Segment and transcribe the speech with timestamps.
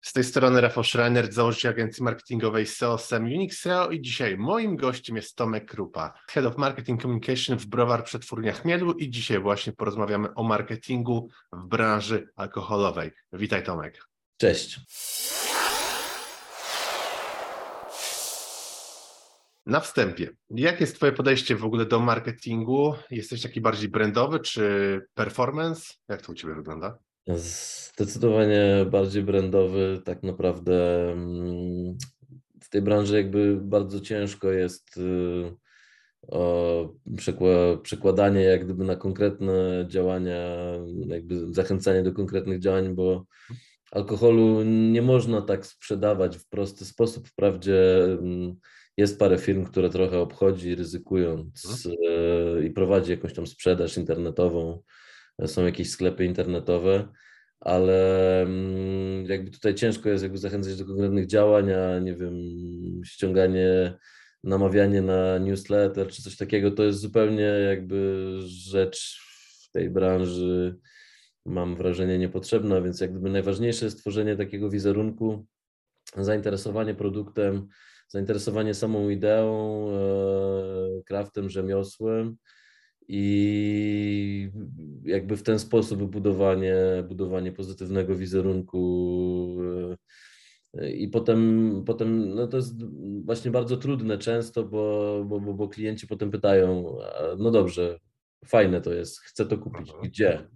[0.00, 4.76] Z tej strony Rafał Schreiner, założyciel agencji marketingowej SEO SEM Unix SEO i dzisiaj moim
[4.76, 9.72] gościem jest Tomek Krupa, Head of Marketing Communication w Browar Przetwórnia Chmielu i dzisiaj właśnie
[9.72, 13.10] porozmawiamy o marketingu w branży alkoholowej.
[13.32, 14.04] Witaj Tomek.
[14.36, 14.80] Cześć.
[19.66, 22.94] Na wstępie, jakie jest Twoje podejście w ogóle do marketingu?
[23.10, 25.94] Jesteś taki bardziej brandowy czy performance?
[26.08, 26.98] Jak to u Ciebie wygląda?
[27.36, 30.00] Zdecydowanie bardziej brandowy.
[30.04, 31.98] Tak naprawdę mm,
[32.62, 35.56] w tej branży jakby bardzo ciężko jest y,
[37.82, 40.56] przekładanie jak gdyby na konkretne działania,
[41.06, 43.24] jakby zachęcanie do konkretnych działań, bo
[43.90, 47.28] alkoholu nie można tak sprzedawać w prosty sposób.
[47.28, 48.54] Wprawdzie mm,
[48.96, 52.66] jest parę firm, które trochę obchodzi, ryzykując mhm.
[52.66, 54.82] i prowadzi jakąś tam sprzedaż internetową.
[55.46, 57.08] Są jakieś sklepy internetowe,
[57.60, 62.34] ale mm, jakby tutaj ciężko jest jakby zachęcać do konkretnych działań, a nie wiem,
[63.04, 63.98] ściąganie,
[64.44, 69.20] namawianie na newsletter czy coś takiego, to jest zupełnie jakby rzecz
[69.62, 70.76] w tej branży,
[71.46, 75.46] mam wrażenie, niepotrzebna, więc jak gdyby najważniejsze jest tworzenie takiego wizerunku,
[76.16, 77.68] zainteresowanie produktem,
[78.08, 82.36] zainteresowanie samą ideą, e, kraftem, rzemiosłem
[83.08, 84.50] i
[85.04, 86.76] jakby w ten sposób budowanie,
[87.08, 89.56] budowanie pozytywnego wizerunku.
[90.74, 92.74] E, I potem, potem no to jest
[93.24, 96.96] właśnie bardzo trudne często, bo, bo, bo, bo klienci potem pytają,
[97.38, 97.98] no dobrze,
[98.46, 100.48] fajne to jest, chcę to kupić, gdzie?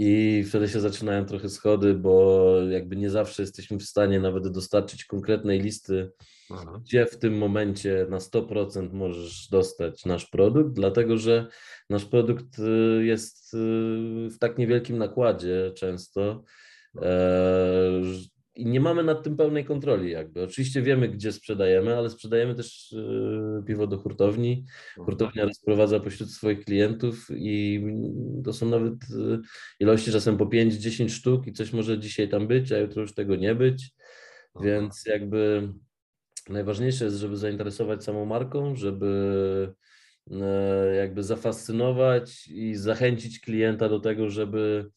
[0.00, 5.04] I wtedy się zaczynają trochę schody, bo jakby nie zawsze jesteśmy w stanie nawet dostarczyć
[5.04, 6.12] konkretnej listy,
[6.50, 6.80] Aha.
[6.84, 11.46] gdzie w tym momencie na 100% możesz dostać nasz produkt, dlatego że
[11.90, 13.56] nasz produkt y, jest y,
[14.30, 16.44] w tak niewielkim nakładzie często,
[18.58, 20.42] i nie mamy nad tym pełnej kontroli jakby.
[20.42, 24.64] Oczywiście wiemy, gdzie sprzedajemy, ale sprzedajemy też e, piwo do hurtowni.
[24.88, 25.04] Mhm.
[25.04, 27.82] Hurtownia rozprowadza pośród swoich klientów i
[28.44, 29.38] to są nawet e,
[29.80, 33.36] ilości czasem po 5-10 sztuk i coś może dzisiaj tam być, a jutro już tego
[33.36, 33.90] nie być.
[34.60, 35.72] Więc jakby
[36.48, 39.74] najważniejsze jest, żeby zainteresować samą marką, żeby
[40.30, 44.90] e, jakby zafascynować i zachęcić klienta do tego, żeby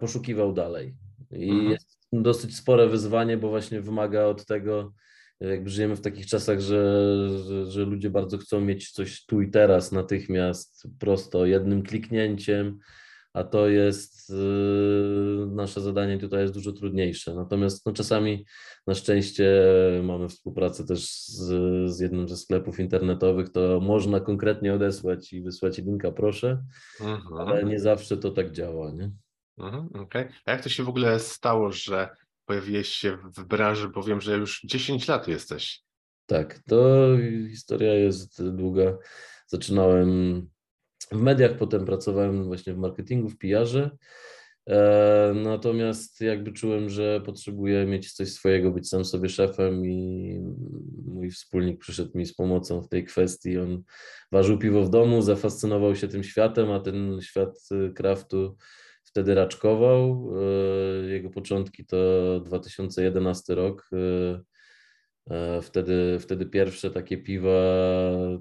[0.00, 0.96] poszukiwał dalej.
[1.30, 1.70] I mhm.
[1.70, 4.92] jest dosyć spore wyzwanie, bo właśnie wymaga od tego,
[5.40, 7.04] jakby żyjemy w takich czasach, że,
[7.44, 12.78] że, że, ludzie bardzo chcą mieć coś tu i teraz, natychmiast, prosto, jednym kliknięciem,
[13.32, 17.34] a to jest yy, nasze zadanie tutaj jest dużo trudniejsze.
[17.34, 18.44] Natomiast no, czasami
[18.86, 19.62] na szczęście
[20.02, 21.46] mamy współpracę też z,
[21.90, 26.64] z jednym ze sklepów internetowych, to można konkretnie odesłać i wysłać linka, proszę,
[27.00, 27.48] mhm.
[27.48, 28.92] ale nie zawsze to tak działa.
[28.92, 29.10] Nie?
[29.58, 30.28] Mhm, okay.
[30.44, 32.08] A jak to się w ogóle stało, że
[32.44, 35.82] pojawiłeś się w branży, bo wiem, że już 10 lat jesteś.
[36.26, 37.08] Tak, to
[37.50, 38.98] historia jest długa.
[39.46, 40.42] Zaczynałem
[41.12, 43.90] w mediach, potem pracowałem właśnie w marketingu, w PR-ze.
[44.68, 50.40] E, natomiast jakby czułem, że potrzebuję mieć coś swojego, być sam sobie szefem i
[51.06, 53.58] mój wspólnik przyszedł mi z pomocą w tej kwestii.
[53.58, 53.82] On
[54.32, 58.56] ważył piwo w domu, zafascynował się tym światem, a ten świat kraftu
[59.08, 60.30] wtedy raczkował.
[61.04, 61.96] E, jego początki to
[62.40, 63.90] 2011 rok.
[63.92, 64.40] E,
[65.34, 67.60] e, wtedy, wtedy pierwsze takie piwa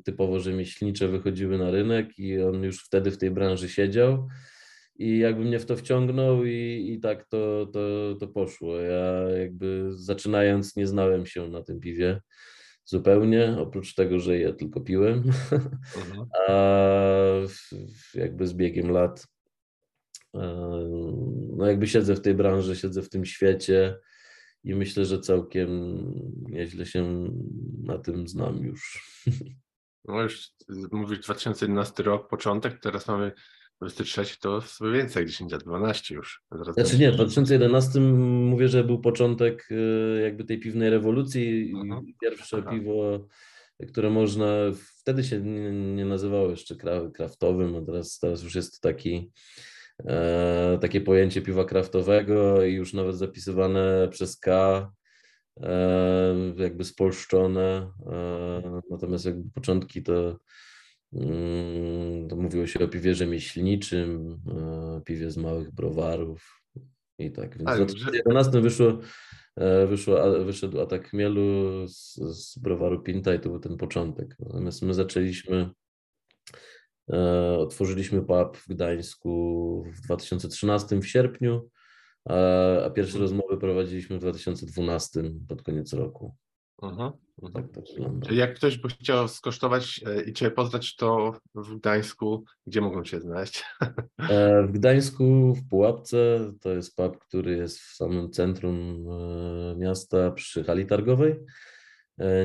[0.06, 4.28] typowo rzemieślnicze wychodziły na rynek i on już wtedy w tej branży siedział.
[5.00, 8.80] I jakby mnie w to wciągnął i, i tak to, to, to poszło.
[8.80, 12.22] Ja jakby zaczynając nie znałem się na tym piwie
[12.86, 15.24] zupełnie, oprócz tego, że je tylko piłem.
[15.98, 16.26] Mhm.
[16.50, 16.52] A
[18.14, 19.28] jakby z biegiem lat
[20.34, 23.98] no jakby siedzę w tej branży, siedzę w tym świecie
[24.64, 25.70] i myślę, że całkiem
[26.50, 27.30] nieźle się
[27.84, 29.04] na tym znam już.
[30.06, 30.52] No już
[30.92, 33.32] mówisz 2011 rok, początek, teraz mamy
[33.82, 36.44] 23, to sobie więcej, 10 lat, 12 już.
[36.52, 42.02] Zaraz znaczy nie, w 2011 mówię, że był początek y, jakby tej piwnej rewolucji Aha.
[42.22, 42.72] pierwsze Aha.
[42.72, 43.28] piwo,
[43.88, 44.48] które można,
[45.02, 46.76] wtedy się nie, nie nazywało jeszcze
[47.14, 49.77] kraftowym, a teraz, teraz już jest taki E,
[50.82, 54.92] takie pojęcie piwa kraftowego i już nawet zapisywane przez K,
[55.62, 57.92] e, jakby spolszczone.
[58.06, 60.40] E, natomiast jakby początki to,
[61.14, 64.40] mm, to mówiło się o piwie rzemieślniczym,
[65.06, 66.62] piwie z małych browarów
[67.20, 67.58] i tak.
[67.58, 69.00] Więc w 2011 wyszło,
[69.88, 74.36] wyszło, wyszedł atak chmielu z, z browaru Pinta i to był ten początek.
[74.40, 75.87] Natomiast my zaczęliśmy E,
[77.58, 81.70] otworzyliśmy pub w Gdańsku w 2013 w sierpniu,
[82.26, 86.36] a, pierwsze rozmowy prowadziliśmy w 2012 pod koniec roku.
[86.84, 87.12] Mhm.
[87.54, 88.28] Tak to wygląda.
[88.28, 93.04] Czyli jak ktoś by chciał skosztować e, i Cię poznać, to w Gdańsku, gdzie mogą
[93.04, 93.64] Cię znaleźć?
[94.30, 100.32] E, W Gdańsku, w Pułapce, to jest pub, który jest w samym centrum e, miasta
[100.32, 101.38] przy hali targowej, e,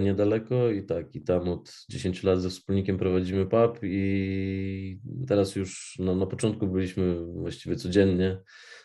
[0.00, 4.98] niedaleko i tak, i tam od 10 lat ze wspólnikiem prowadzimy pub i
[5.28, 8.38] teraz już, no, na początku byliśmy właściwie codziennie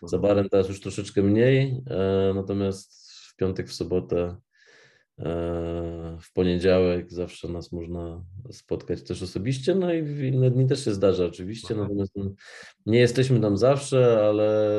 [0.03, 4.35] za barem, teraz już troszeczkę mniej, e, natomiast w piątek, w sobotę,
[5.19, 10.85] e, w poniedziałek zawsze nas można spotkać też osobiście, no i w inne dni też
[10.85, 11.87] się zdarza oczywiście, Mhm.
[11.87, 12.31] natomiast no,
[12.85, 14.71] nie jesteśmy tam zawsze, ale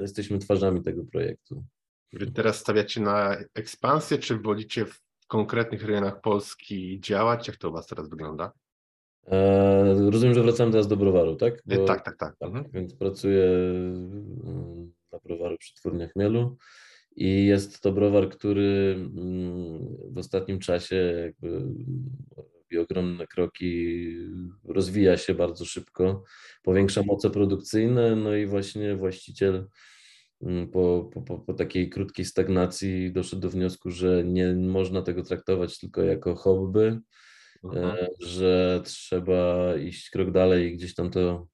[0.00, 1.64] jesteśmy twarzami tego projektu.
[2.12, 7.48] Wy teraz stawiacie na ekspansję, czy wolicie w konkretnych rejonach Polski działać?
[7.48, 8.52] Jak to u Was teraz wygląda?
[9.26, 11.54] E, Rozumiem, że wracamy teraz do browaru, tak?
[11.68, 12.36] E, Bo- Tak, tak, tak.
[12.38, 12.64] Tak, Mhm.
[12.72, 16.56] więc pracuję mm, dla browaru Przetwórnia Chmielu
[17.16, 21.48] i jest to browar, który mm, w ostatnim czasie jakby
[22.36, 24.06] robi ogromne kroki,
[24.64, 26.24] rozwija się bardzo szybko,
[26.62, 29.66] powiększa moce produkcyjne, no i właśnie właściciel
[30.72, 35.78] po, po, po, po takiej krótkiej stagnacji doszedł do wniosku, że nie można tego traktować
[35.78, 37.00] tylko jako hobby,
[37.74, 41.46] e, że trzeba iść krok dalej i gdzieś tam to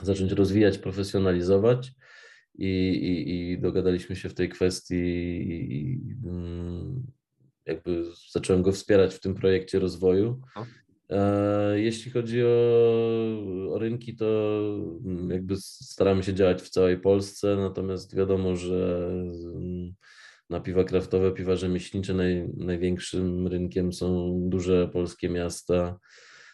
[0.00, 1.92] zacząć rozwijać, profesjonalizować.
[2.58, 7.06] I, i, i dogadaliśmy się w tej kwestii i, i mm,
[7.66, 10.40] jakby zacząłem go wspierać w tym projekcie rozwoju.
[10.56, 10.83] Mhm.
[11.10, 12.48] E, Jeśli chodzi o,
[13.74, 14.26] o rynki, to
[15.04, 19.94] mm, jakby staramy się działać w całej Polsce, natomiast wiadomo, że mm,
[20.50, 25.98] na piwa kraftowe, piwa rzemieślnicze naj, największym rynkiem są duże polskie miasta,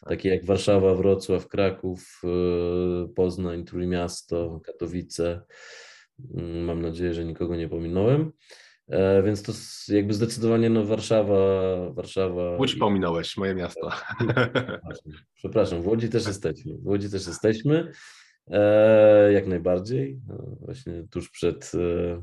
[0.06, 5.42] takie jak Warszawa, Wrocław, Kraków, e, Poznań, Trójmiasto, Katowice.
[6.34, 8.32] Mm, Mam nadzieję, że nikogo nie pominąłem.
[8.90, 9.52] E, Więc to
[9.94, 11.36] jakby zdecydowanie no Warszawa,
[11.90, 12.56] Warszawa.
[12.56, 13.90] Łódź pominąłeś, moje miasto.
[14.18, 16.78] Przepraszam, Przepraszam, w Łodzi też jesteśmy.
[16.78, 17.92] W Łodzi też jesteśmy.
[18.50, 20.20] E, jak najbardziej.
[20.30, 22.22] E, właśnie tuż przed, e,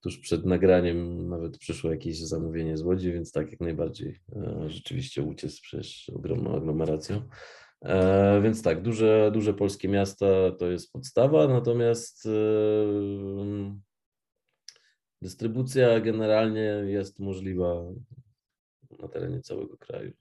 [0.00, 4.20] tuż przed nagraniem nawet przyszło jakieś zamówienie z Łodzi, więc tak, jak najbardziej.
[4.66, 7.22] Rzeczywiście Łódź jest przecież ogromną aglomeracją.
[8.42, 10.26] Więc tak, duże, duże polskie miasta
[10.58, 12.28] to jest podstawa, natomiast
[15.22, 17.82] dystrybucja generalnie jest możliwa
[18.98, 20.12] na terenie całego kraju.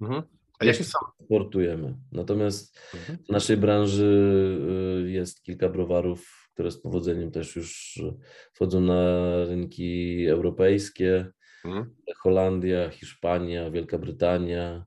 [0.00, 0.22] Mhm.
[0.58, 0.98] A jakie są?
[1.20, 1.96] Eksportujemy.
[2.12, 3.18] Natomiast Mhm.
[3.18, 4.58] w naszej branży
[5.06, 8.14] y, jest kilka browarów, które z powodzeniem też już y,
[8.52, 11.32] wchodzą na rynki europejskie.
[11.64, 11.96] Mhm.
[12.18, 14.84] Holandia, Hiszpania, Wielka Brytania,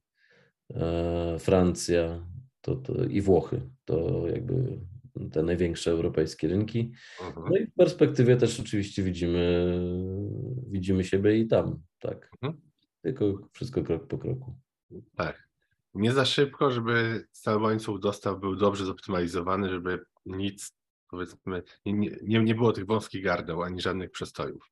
[0.73, 2.27] e, Francja
[2.61, 3.61] to, to i Włochy.
[3.85, 4.79] To jakby
[5.31, 6.91] te największe europejskie rynki.
[7.21, 7.45] Mhm.
[7.49, 9.73] No i w perspektywie też oczywiście widzimy,
[10.71, 12.29] widzimy siebie i tam, tak.
[12.41, 12.61] Mhm.
[13.01, 14.55] Tylko wszystko krok po kroku.
[15.15, 15.47] Tak.
[15.93, 20.71] Nie za szybko, żeby cały łańcuch dostaw był dobrze zoptymalizowany, żeby nic,
[21.09, 21.93] powiedzmy, nie,
[22.23, 24.71] nie, nie było tych wąskich gardeł ani żadnych przestojów.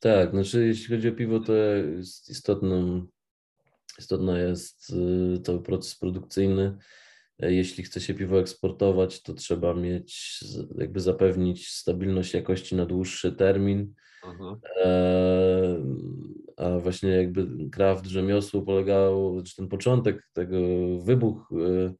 [0.00, 3.06] Tak, znaczy jeśli chodzi o piwo, to jest istotną,
[3.98, 6.78] istotny jest y, cały proces produkcyjny.
[7.38, 10.40] Jeśli chce się piwo eksportować, to trzeba mieć,
[10.78, 13.94] jakby zapewnić stabilność jakości na dłuższy termin.
[14.24, 14.60] Mhm.
[14.84, 15.78] E,
[16.56, 20.58] A właśnie jakby kraft rzemiosło polegało, czy ten początek tego,
[20.98, 21.94] wybuch, e,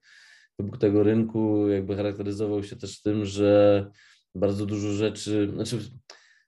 [0.58, 3.90] wybuch tego rynku jakby charakteryzował się też tym, że
[4.34, 5.78] bardzo dużo rzeczy, znaczy,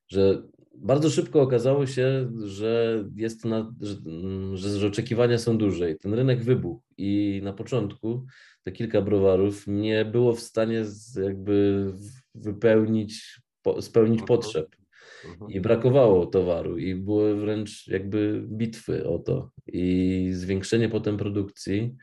[0.09, 0.43] że
[0.83, 5.99] bardzo szybko okazało się, że jest na, że, mm, że, że oczekiwania są duże i
[5.99, 8.27] ten rynek wybuchł i na początku
[8.63, 11.87] te kilka browarów nie było w stanie z, jakby
[12.35, 14.27] wypełnić, po, spełnić Mhm.
[14.27, 14.77] potrzeb
[15.25, 15.51] Mhm.
[15.51, 19.51] i brakowało towaru i były wręcz jakby bitwy o to.
[19.67, 21.97] I zwiększenie potem produkcji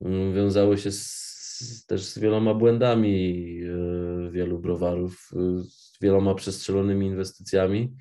[0.00, 1.31] mm, wiązało się z,
[1.86, 7.94] też z wieloma błędami e, wielu browarów, e, z wieloma przestrzelonymi inwestycjami.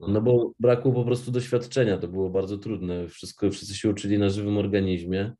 [0.00, 3.08] No bo brakło po prostu doświadczenia, to było bardzo trudne.
[3.08, 5.32] Wszystko, wszyscy się uczyli na żywym organizmie.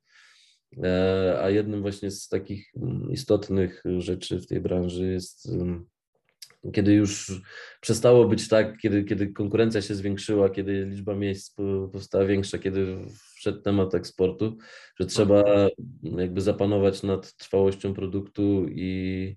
[0.82, 5.48] E, A jednym właśnie z takich mm, istotnych rzeczy w tej branży jest
[6.72, 7.42] kiedy już
[7.80, 11.54] przestało być tak, kiedy, kiedy konkurencja się zwiększyła, kiedy liczba miejsc
[11.92, 12.96] powstała większa, kiedy
[13.44, 14.56] wszedł temat eksportu,
[15.00, 15.44] że trzeba
[16.02, 19.36] jakby zapanować nad trwałością produktu i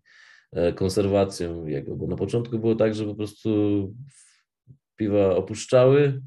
[0.52, 3.50] e, konserwacją jego, bo na początku było tak, że po prostu
[4.96, 6.22] piwa opuszczały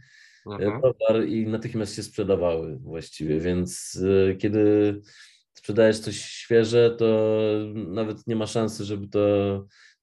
[0.47, 0.81] mhm.
[0.83, 3.99] towar i natychmiast się sprzedawały właściwie, więc
[4.31, 4.95] e, kiedy
[5.55, 7.35] sprzedajesz coś świeże, to
[7.75, 9.21] nawet nie ma szansy, żeby to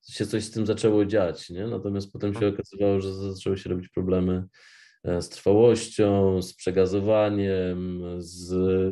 [0.09, 1.67] się coś z tym zaczęło dziać, nie?
[1.67, 2.53] Natomiast potem się mhm.
[2.53, 4.76] okazywało, że zaczęły się robić problemy e,
[5.21, 8.51] z trwałością, z przegazowaniem, z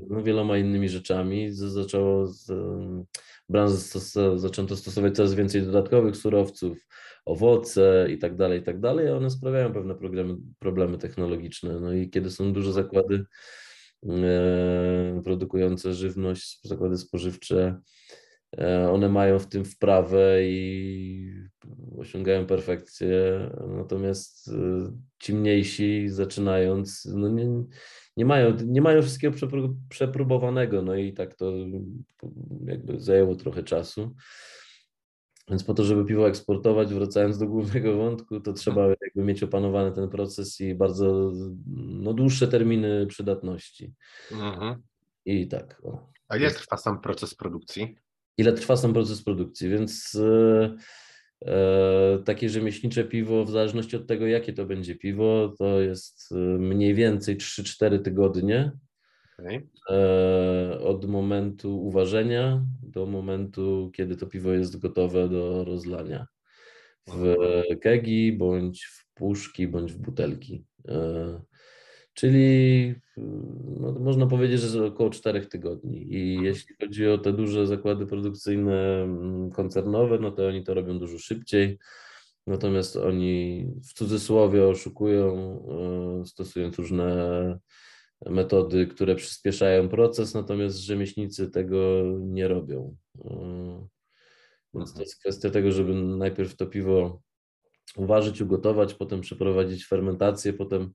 [0.10, 1.52] no, wieloma innymi rzeczami.
[1.52, 2.52] Zaczęło z,
[3.50, 6.88] branża stos- zaczęto stosować coraz więcej dodatkowych surowców,
[7.26, 11.80] owoce i tak dalej, i tak dalej, one sprawiają pewne problemy, problemy technologiczne.
[11.80, 13.26] No i kiedy są duże zakłady
[14.10, 18.25] e, produkujące żywność, zakłady spożywcze, E,
[18.92, 21.34] one mają w tym wprawę i
[21.98, 24.52] osiągają perfekcję, natomiast e,
[25.20, 27.64] ci mniejsi zaczynając, no nie,
[28.18, 29.38] nie, mają, nie mają wszystkiego
[29.90, 31.54] przepróbowanego, no i tak to
[32.66, 34.16] jakby zajęło trochę czasu.
[35.50, 39.92] Więc po to, żeby piwo eksportować, wracając do głównego wątku, to trzeba jakby mieć opanowany
[39.92, 41.32] ten proces i bardzo
[41.76, 43.94] no, dłuższe terminy przydatności.
[44.32, 44.84] Mhm.
[45.26, 45.82] I tak.
[45.84, 46.10] O.
[46.28, 47.98] A jak trwa sam proces produkcji?
[48.38, 50.76] Ile trwa sam proces produkcji, więc e,
[51.46, 56.36] e, takie rzemieślnicze piwo, w zależności od tego, jakie to będzie piwo, to jest e,
[56.60, 58.72] mniej więcej 3-4 tygodnie
[59.40, 59.70] okay.
[60.80, 66.28] od momentu uważenia do momentu, kiedy to piwo jest gotowe do rozlania
[67.08, 67.36] w
[67.82, 70.66] kegi, bądź w puszki, bądź w butelki.
[72.16, 72.96] Czyli
[73.80, 76.14] no, można powiedzieć, że około 4 tygodni.
[76.14, 81.00] I jeśli chodzi o te duże zakłady produkcyjne mm, koncernowe, no to oni to robią
[81.00, 81.80] dużo szybciej.
[82.48, 85.60] Natomiast oni w cudzysłowie oszukują,
[86.22, 87.60] e, stosując różne
[88.26, 91.78] metody, które przyspieszają proces, natomiast rzemieślnicy tego
[92.20, 92.96] nie robią.
[93.26, 93.88] E,
[94.74, 97.22] więc to jest kwestia tego, żeby najpierw to piwo
[97.96, 100.94] uważać, ugotować, potem przeprowadzić fermentację, potem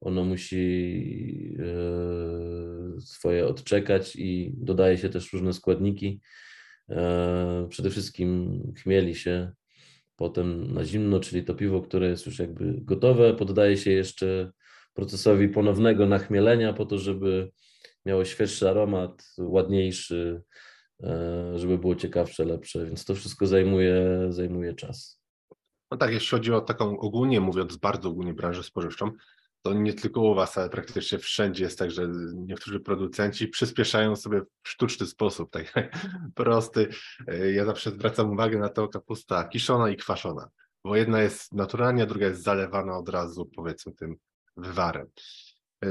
[0.00, 6.20] ono musi e, swoje odczekać i dodaje się też różne składniki.
[6.90, 9.52] E, przede wszystkim chmieli się
[10.16, 14.50] potem na zimno, czyli to piwo, które jest już jakby gotowe, poddaje się jeszcze
[14.94, 17.50] procesowi ponownego nachmielenia po to, żeby
[18.06, 20.42] miało świeższy aromat, ładniejszy,
[21.02, 25.22] e, żeby było ciekawsze, lepsze, więc to wszystko zajmuje, zajmuje czas.
[25.90, 29.10] No tak, jeśli chodzi o taką ogólnie mówiąc, bardzo ogólnie branżę spożywczą,
[29.62, 34.40] to nie tylko u Was, ale praktycznie wszędzie jest tak, że niektórzy producenci przyspieszają sobie
[34.62, 35.72] w sztuczny sposób, tak
[36.34, 36.88] prosty.
[37.54, 40.48] Ja zawsze zwracam uwagę na to kapusta kiszona i kwaszona,
[40.84, 44.16] bo jedna jest naturalnie, a druga jest zalewana od razu, powiedzmy, tym
[44.56, 45.06] wywarem.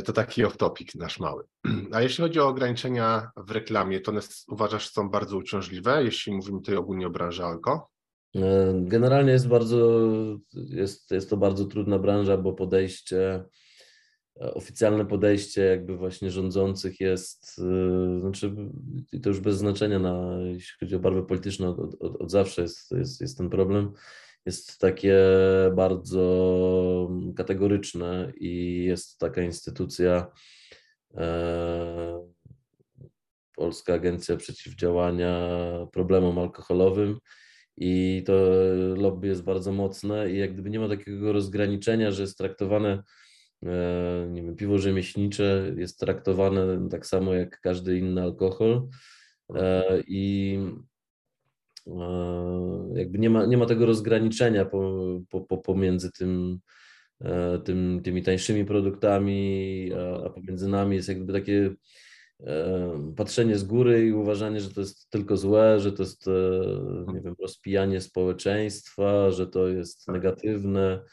[0.06, 1.44] To taki off-topic nasz mały.
[1.94, 6.60] A jeśli chodzi o ograniczenia w reklamie, to one uważasz są bardzo uciążliwe, jeśli mówimy
[6.60, 7.90] tutaj ogólnie o branży alko?
[8.36, 10.10] E, generalnie jest bardzo,
[10.54, 13.44] jest, jest to bardzo trudna branża, bo podejście,
[14.42, 18.56] e, oficjalne podejście jakby właśnie rządzących jest, e, znaczy
[19.24, 22.92] to już bez znaczenia na, jeśli chodzi o barwę polityczną, od, od, od zawsze jest,
[22.92, 23.94] jest, jest ten problem,
[24.46, 25.18] jest takie
[25.76, 30.32] bardzo kategoryczne i jest taka instytucja
[33.56, 35.50] Polska Agencja Przeciwdziałania
[35.92, 37.20] Problemom Alkoholowym,
[37.78, 38.34] i to
[38.96, 43.04] lobby jest bardzo mocne i jak gdyby nie ma takiego rozgraniczenia, że jest traktowane
[43.64, 48.88] e, nie wiem, piwo rzemieślnicze jest traktowane tak samo jak każdy inny alkohol
[49.56, 50.60] e, i
[51.88, 55.04] e, jakby nie ma, nie ma tego rozgraniczenia po,
[55.48, 56.60] po, pomiędzy tym,
[57.64, 59.92] tym, tymi tańszymi produktami,
[60.26, 60.96] a pomiędzy nami.
[60.96, 61.76] Jest jakby takie
[63.16, 66.32] patrzenie z góry i uważanie, że to jest tylko złe, że to jest, e,
[67.14, 70.16] nie wiem, rozpijanie społeczeństwa, że to jest tak.
[70.16, 71.04] negatywne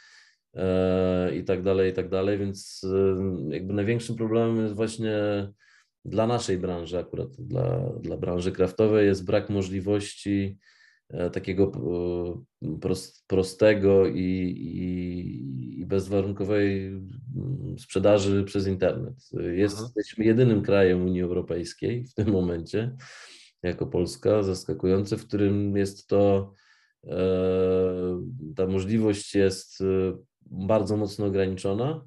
[0.55, 2.87] e, i tak dalej, i tak dalej, więc
[3.49, 5.13] jakby największym problemem jest właśnie
[6.05, 10.59] dla naszej branży, akurat dla, dla branży kraftowej jest brak możliwości
[11.09, 11.73] E, takiego
[13.29, 19.15] prostego i, i, i bezwarunkowej mm, sprzedaży przez internet.
[19.53, 22.97] Jest, jesteśmy jedynym krajem Unii Europejskiej w tym momencie,
[23.63, 26.53] jako Polska, zaskakujące, w którym jest to,
[27.07, 27.17] e,
[28.57, 29.83] ta możliwość jest
[30.43, 32.05] bardzo mocno ograniczona.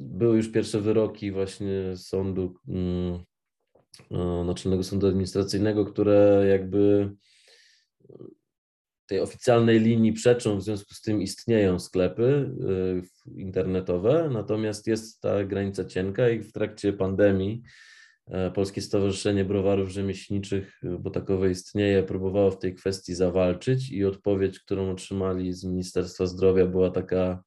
[0.00, 3.18] Były już pierwsze wyroki właśnie sądu mm,
[4.10, 7.10] E, Naczelnego Sądu Administracyjnego, które jakby
[9.08, 12.50] tej oficjalnej linii przeczą, w związku z tym istnieją sklepy
[13.36, 17.62] internetowe, natomiast jest ta granica cienka i w trakcie pandemii
[18.54, 24.90] Polskie Stowarzyszenie Browarów Rzemieślniczych, bo takowe istnieje, próbowało w tej kwestii zawalczyć i odpowiedź, którą
[24.90, 27.42] otrzymali z Ministerstwa Zdrowia była taka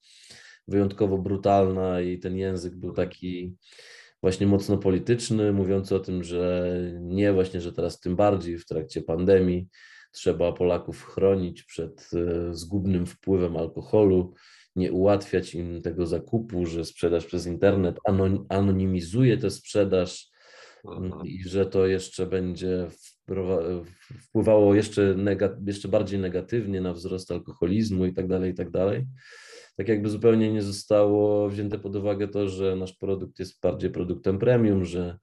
[0.68, 3.56] wyjątkowo brutalna i ten język był taki
[4.22, 9.02] właśnie mocno polityczny, mówiący o tym, że nie właśnie, że teraz tym bardziej w trakcie
[9.02, 9.68] pandemii
[10.12, 14.34] trzeba Polaków chronić przed e, zgubnym wpływem alkoholu,
[14.76, 18.00] nie ułatwiać im tego zakupu, że sprzedaż przez internet
[18.50, 20.32] anonimizuje tę sprzedaż
[20.86, 21.26] mhm.
[21.26, 22.88] i że to jeszcze będzie
[24.28, 25.16] wpływało jeszcze,
[25.68, 29.06] jeszcze bardziej negatywnie na wzrost alkoholizmu i tak dalej, i tak dalej
[29.82, 34.40] tak jakby zupełnie nie zostało wzięte pod uwagę to, że nasz produkt jest bardziej produktem
[34.40, 35.18] premium, że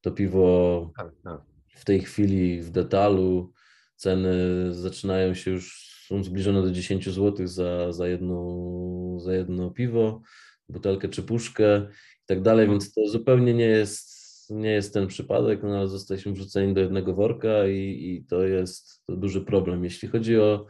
[0.00, 1.40] to piwo tak, tak.
[1.76, 3.52] w tej chwili w detalu
[3.96, 4.34] ceny
[4.74, 10.22] zaczynają się już, są zbliżone do 10 zł za, za, jedno, za jedno piwo,
[10.68, 11.88] butelkę czy puszkę
[12.24, 14.10] i tak dalej, więc to zupełnie nie jest,
[14.50, 19.02] nie jest ten przypadek, no ale zostaliśmy wrzuceni do jednego worka i, i to jest
[19.06, 19.84] to duży problem.
[19.84, 20.66] Jeśli chodzi o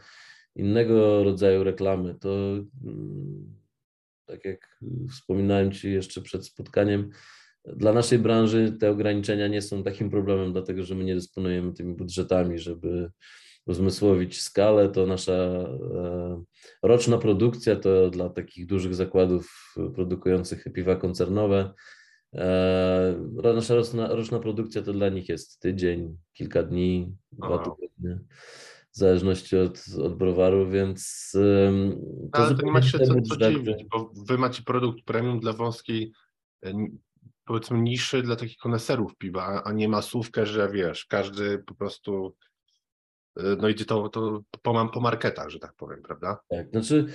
[0.55, 2.29] innego rodzaju reklamy, to
[2.83, 3.55] mm,
[4.25, 4.79] tak jak
[5.11, 7.09] wspominałem Ci jeszcze przed spotkaniem,
[7.67, 11.93] dla naszej branży te ograniczenia nie są takim problemem, dlatego że my nie dysponujemy tymi
[11.93, 13.11] budżetami, żeby
[13.65, 14.89] uzmysłowić skalę.
[14.89, 16.43] To nasza e,
[16.83, 21.73] roczna produkcja to dla takich dużych zakładów produkujących piwa koncernowe.
[22.35, 28.19] E, nasza roczna, roczna produkcja to dla nich jest tydzień, kilka dni, dwa tygodnie
[28.91, 31.31] w zależności od, od browaru, więc.
[32.31, 36.11] To Ale to nie macie co, co dziwić, bo wy macie produkt premium dla wąskiej,
[36.65, 36.73] e,
[37.45, 42.35] powiedzmy, niszy dla takich koneserów piwa, a nie masówkę, że wiesz, każdy po prostu
[43.37, 46.39] e, no idzie to, to po, po marketach, że tak powiem, prawda?
[46.49, 47.05] Tak, znaczy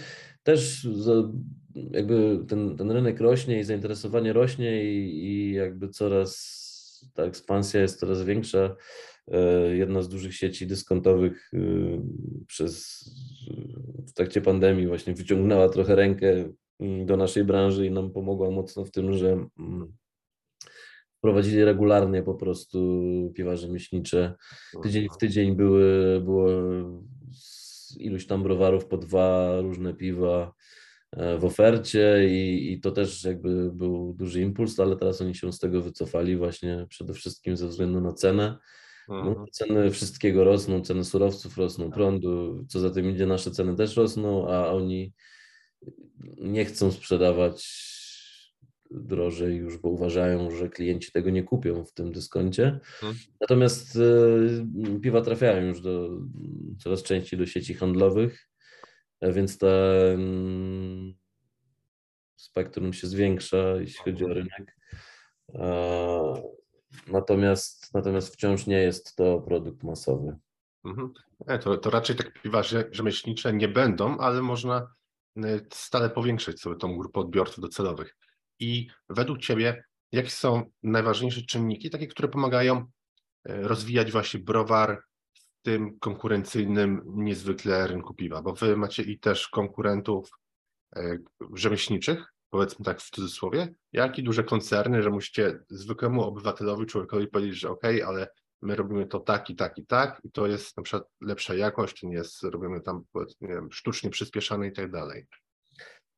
[0.43, 0.89] też
[1.91, 6.61] jakby ten, ten rynek rośnie i zainteresowanie rośnie i, i jakby coraz
[7.14, 8.77] ta ekspansja jest coraz większa
[9.31, 12.01] E, jedna z dużych sieci dyskontowych y,
[12.47, 13.05] przez,
[14.09, 16.53] w trakcie pandemii właśnie wyciągnęła trochę rękę
[17.05, 19.93] do naszej branży i nam pomogła mocno w tym, że mm,
[21.20, 22.78] prowadzili regularnie po prostu
[23.35, 24.35] piwa rzemieślnicze.
[24.83, 26.48] Tydzień w tydzień były, było
[27.98, 30.54] iluś tam browarów po dwa różne piwa
[31.12, 35.52] e, w ofercie i, i to też jakby był duży impuls, ale teraz oni się
[35.52, 38.59] z tego wycofali właśnie przede wszystkim ze względu na cenę.
[39.09, 39.46] No, mhm.
[39.52, 41.94] ceny wszystkiego rosną, ceny surowców rosną, tak.
[41.94, 45.12] prądu, co za tym idzie, nasze ceny też rosną, a oni
[46.40, 47.89] nie chcą sprzedawać
[48.90, 52.81] drożej już, bo uważają, że klienci tego nie kupią w tym dyskoncie.
[52.85, 53.18] Hmm.
[53.40, 56.11] Natomiast y, piwa trafiają już do,
[56.79, 58.48] coraz częściej do sieci handlowych,
[59.22, 60.20] więc ten
[62.37, 64.46] spektrum się zwiększa, jeśli chodzi o mhm.
[64.46, 64.76] rynek.
[67.07, 70.37] Natomiast, natomiast wciąż nie jest to produkt masowy.
[70.85, 71.12] Mhm.
[71.61, 74.94] To, to raczej tak piwa rzemieślnicze nie będą, ale można
[75.37, 78.16] y, stale powiększyć sobie tą grupę odbiorców docelowych.
[78.61, 82.83] I według Ciebie, jakie są najważniejsze czynniki, takie, które pomagają y,
[83.44, 85.03] rozwijać właśnie browar
[85.35, 88.42] w tym konkurencyjnym niezwykle rynku piwa?
[88.42, 90.31] Bo Wy macie i też konkurentów
[90.96, 91.23] y,
[91.55, 97.61] rzemieślniczych, powiedzmy tak w cudzysłowie, jak i duże koncerny, że musicie zwykłemu obywatelowi, człowiekowi powiedzieć,
[97.61, 98.29] że ok, ale
[98.62, 102.03] my robimy to tak i tak i tak i to jest na przykład lepsza jakość,
[102.03, 103.03] nie jest, robimy tam
[103.40, 105.27] wiem, sztucznie przyspieszane i tak dalej.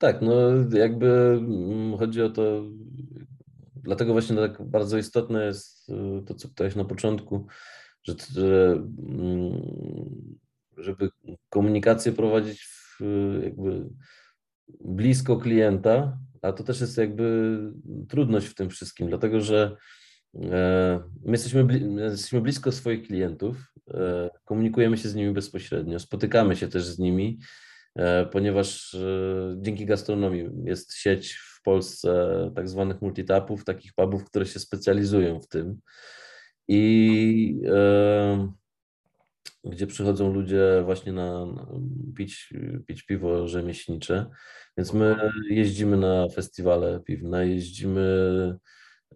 [0.02, 0.32] Tak, no
[0.72, 1.06] jakby
[1.40, 2.62] mm, chodzi o to,
[3.74, 7.46] dlatego właśnie tak bardzo istotne jest y, to, co pytałeś na początku,
[8.02, 8.72] że, że
[9.08, 9.62] mm,
[10.76, 11.10] żeby
[11.48, 13.00] komunikację prowadzić w,
[13.42, 13.88] jakby
[14.80, 17.58] blisko klienta, a to też jest jakby
[18.08, 19.76] trudność w tym wszystkim, dlatego że
[20.34, 23.56] e, my jesteśmy, my jesteśmy blisko swoich klientów,
[23.94, 27.38] e, komunikujemy się z nimi bezpośrednio, spotykamy się też z nimi,
[28.32, 28.96] ponieważ
[29.56, 35.48] dzięki gastronomii jest sieć w Polsce tak zwanych multitapów, takich pubów, które się specjalizują w
[35.48, 35.80] tym.
[36.68, 37.62] I
[39.64, 41.66] gdzie przychodzą ludzie właśnie na, na
[42.16, 42.54] pić,
[42.86, 44.26] pić piwo rzemieślnicze.
[44.76, 45.16] Więc my
[45.50, 48.58] jeździmy na festiwale piwne, jeździmy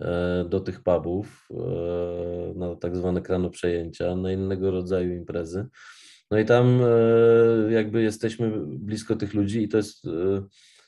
[0.00, 5.66] e, do tych pubów, e, na tak zwane krano przejęcia, na innego rodzaju imprezy.
[6.30, 10.04] No i tam e, jakby jesteśmy blisko tych ludzi i to jest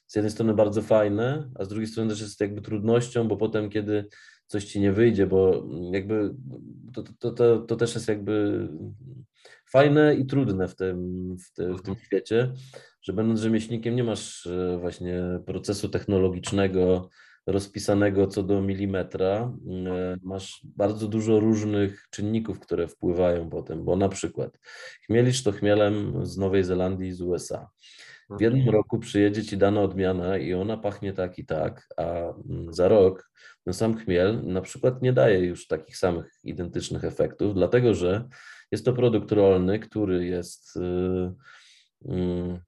[0.07, 3.71] z jednej strony bardzo fajne, a z drugiej strony też jest jakby trudnością, bo potem
[3.71, 4.05] kiedy
[4.47, 6.35] coś ci nie wyjdzie, bo jakby
[6.95, 8.69] to, to, to, to też jest jakby
[9.71, 12.53] fajne i trudne w tym, w, te, w tym świecie,
[13.03, 17.09] że będąc rzemieślnikiem nie masz e, właśnie procesu technologicznego
[17.49, 19.53] rozpisanego co do milimetra.
[19.87, 24.59] E, masz bardzo dużo różnych czynników, które wpływają potem, bo na przykład
[25.07, 27.69] chmielisz to chmielem z Nowej Zelandii i z USA.
[28.31, 32.75] W jednym roku przyjedzie ci dana odmiana i ona pachnie tak i tak, a mm,
[32.75, 33.31] za rok
[33.65, 38.29] ten sam chmiel na przykład nie daje już takich samych identycznych efektów, dlatego że
[38.73, 41.35] jest to produkt rolny, który jest yy,
[42.17, 42.61] yy,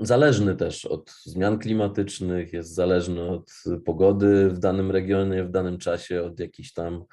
[0.00, 3.50] zależny też od zmian klimatycznych, jest zależny od
[3.84, 7.04] pogody w danym regionie, w danym czasie, od jakichś tam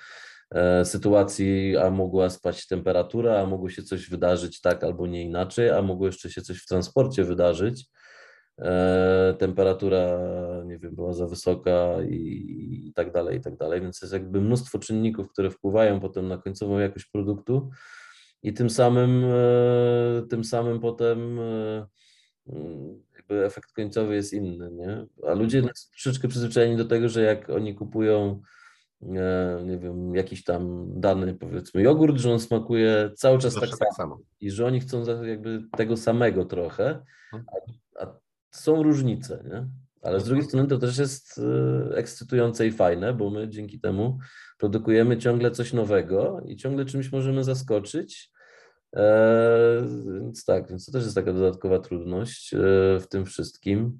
[0.51, 5.69] e, sytuacji, a mogła spać temperatura, a mogło się coś wydarzyć tak albo nie inaczej,
[5.69, 7.85] a mogło jeszcze się coś w transporcie wydarzyć.
[8.61, 10.19] E, temperatura,
[10.65, 13.81] nie wiem, była za wysoka i, i tak dalej, i tak dalej.
[13.81, 17.69] Więc jest jakby mnóstwo czynników, które wpływają potem na końcową jakość produktu
[18.43, 21.39] i tym samym, e, tym samym potem
[23.15, 25.05] jakby efekt końcowy jest inny, nie?
[25.27, 28.41] A ludzie są troszeczkę przyzwyczajeni do tego, że jak oni kupują
[29.01, 33.93] e, nie wiem, jakiś tam dany powiedzmy jogurt, że on smakuje cały czas tak tak
[33.97, 37.45] samo i że oni chcą jakby tego samego trochę, Mhm.
[37.99, 38.19] a, a
[38.51, 39.67] są różnice, nie?
[40.01, 41.39] Ale z drugiej strony to też jest
[41.91, 44.19] e, ekscytujące i fajne, bo my dzięki temu
[44.59, 48.31] produkujemy ciągle coś nowego i ciągle czymś możemy zaskoczyć.
[48.95, 49.87] E,
[50.21, 52.57] Więc tak, więc to też jest taka dodatkowa trudność e,
[52.99, 53.99] w tym wszystkim.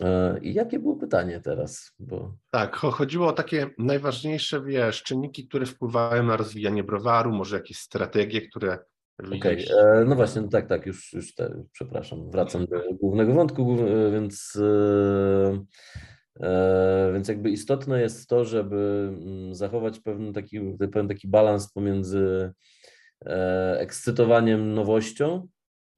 [0.00, 1.92] E, I jakie było pytanie teraz?
[1.98, 7.56] Bo Tak, cho- chodziło o takie najważniejsze, wiesz, czynniki, które wpływają na rozwijanie browaru, może
[7.56, 8.78] jakieś strategie, które
[9.36, 13.76] Okej, e, no właśnie, no tak, tak, już, już te, przepraszam, wracam do głównego wątku,
[14.12, 14.58] więc,
[17.12, 22.52] więc jakby istotne jest to, żeby mm, zachować pewien taki, pewien taki balans pomiędzy
[23.78, 25.48] ekscytowaniem nowością,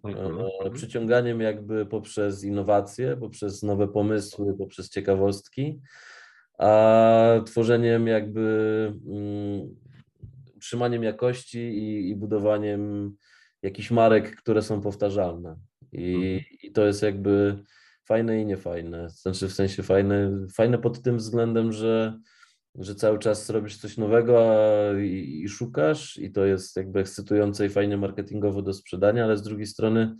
[0.04, 0.72] Mhm, e, mhm.
[0.72, 5.80] przyciąganiem jakby poprzez innowacje, poprzez nowe pomysły, poprzez ciekawostki,
[6.58, 9.74] a tworzeniem jakby mm,
[10.56, 13.12] utrzymaniem jakości i, i budowaniem
[13.62, 15.56] jakichś marek, które są powtarzalne.
[15.92, 16.40] I, Mhm.
[16.62, 17.64] I to jest jakby
[18.04, 19.10] fajne i niefajne.
[19.10, 22.18] Znaczy w sensie fajne, fajne pod tym względem, że,
[22.74, 24.54] że cały czas robisz coś nowego
[24.98, 29.42] i, i szukasz i to jest jakby ekscytujące i fajnie marketingowo do sprzedania, ale z
[29.42, 30.16] drugiej strony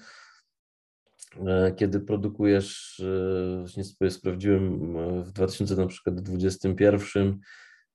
[1.47, 7.39] e, kiedy produkujesz, e, właśnie sobie sprawdziłem, e, w 2021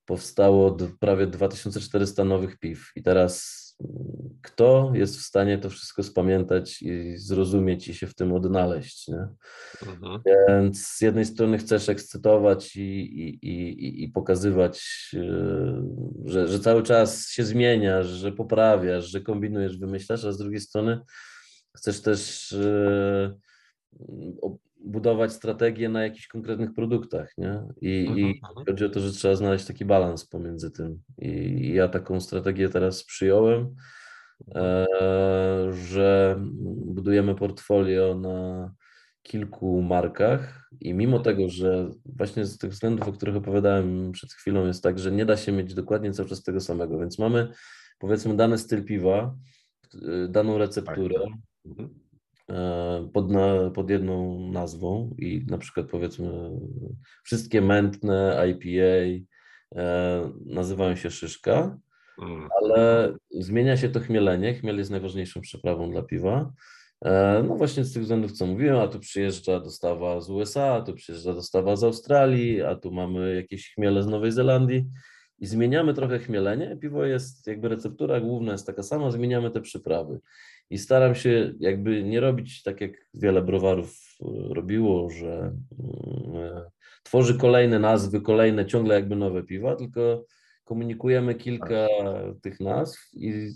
[0.05, 2.91] powstało prawie 2400 nowych piw.
[2.95, 3.66] I teraz
[4.41, 9.27] kto jest w stanie to wszystko spamiętać i zrozumieć i się w tym odnaleźć, nie?
[9.87, 10.21] Mhm.
[10.47, 14.81] Więc z jednej strony chcesz ekscytować i, i, i, i- pokazywać,
[15.13, 15.83] e,
[16.25, 20.99] że, że cały czas się zmieniasz, że poprawiasz, że kombinujesz, wymyślasz, a z drugiej strony
[21.77, 22.55] chcesz też
[24.41, 27.63] o- budować strategię na jakichś konkretnych produktach, nie?
[27.81, 28.65] I, i Mhm, mhm.
[28.65, 31.01] chodzi o to, że trzeba znaleźć taki balans pomiędzy tym.
[31.17, 33.75] I, ja taką strategię teraz przyjąłem,
[34.55, 34.85] e,
[35.71, 36.39] że
[36.85, 38.71] budujemy portfolio na
[39.21, 44.67] kilku markach i mimo tego, że właśnie z tych względów, o których opowiadałem przed chwilą,
[44.67, 47.51] jest tak, że nie da się mieć dokładnie cały czas tego samego, więc mamy
[47.99, 49.35] powiedzmy dany styl piwa,
[49.95, 51.15] y, daną recepturę,
[51.65, 52.06] Mhm.
[52.49, 56.49] E, pod, na, pod jedną nazwą i na przykład powiedzmy
[57.23, 59.25] wszystkie mętne IPA
[59.75, 61.77] e, nazywają się szyszka,
[62.21, 62.49] Mhm.
[62.61, 64.53] ale zmienia się to chmielenie.
[64.53, 66.51] Chmiel jest najważniejszą przyprawą dla piwa.
[67.05, 70.81] E, No właśnie z tych względów, co mówiłem, a tu przyjeżdża dostawa z USA, a
[70.81, 74.85] tu przyjeżdża dostawa z Australii, a tu mamy jakieś chmiele z Nowej Zelandii
[75.39, 76.77] i zmieniamy trochę chmielenie.
[76.81, 80.19] Piwo jest, jakby receptura główna jest taka sama, zmieniamy te przyprawy.
[80.69, 86.71] I staram się jakby nie robić tak, jak wiele browarów e, robiło, że mm, e,
[87.03, 90.25] tworzy kolejne nazwy, kolejne ciągle jakby nowe piwa, tylko
[90.63, 91.87] komunikujemy kilka
[92.41, 93.51] tych nazw, i,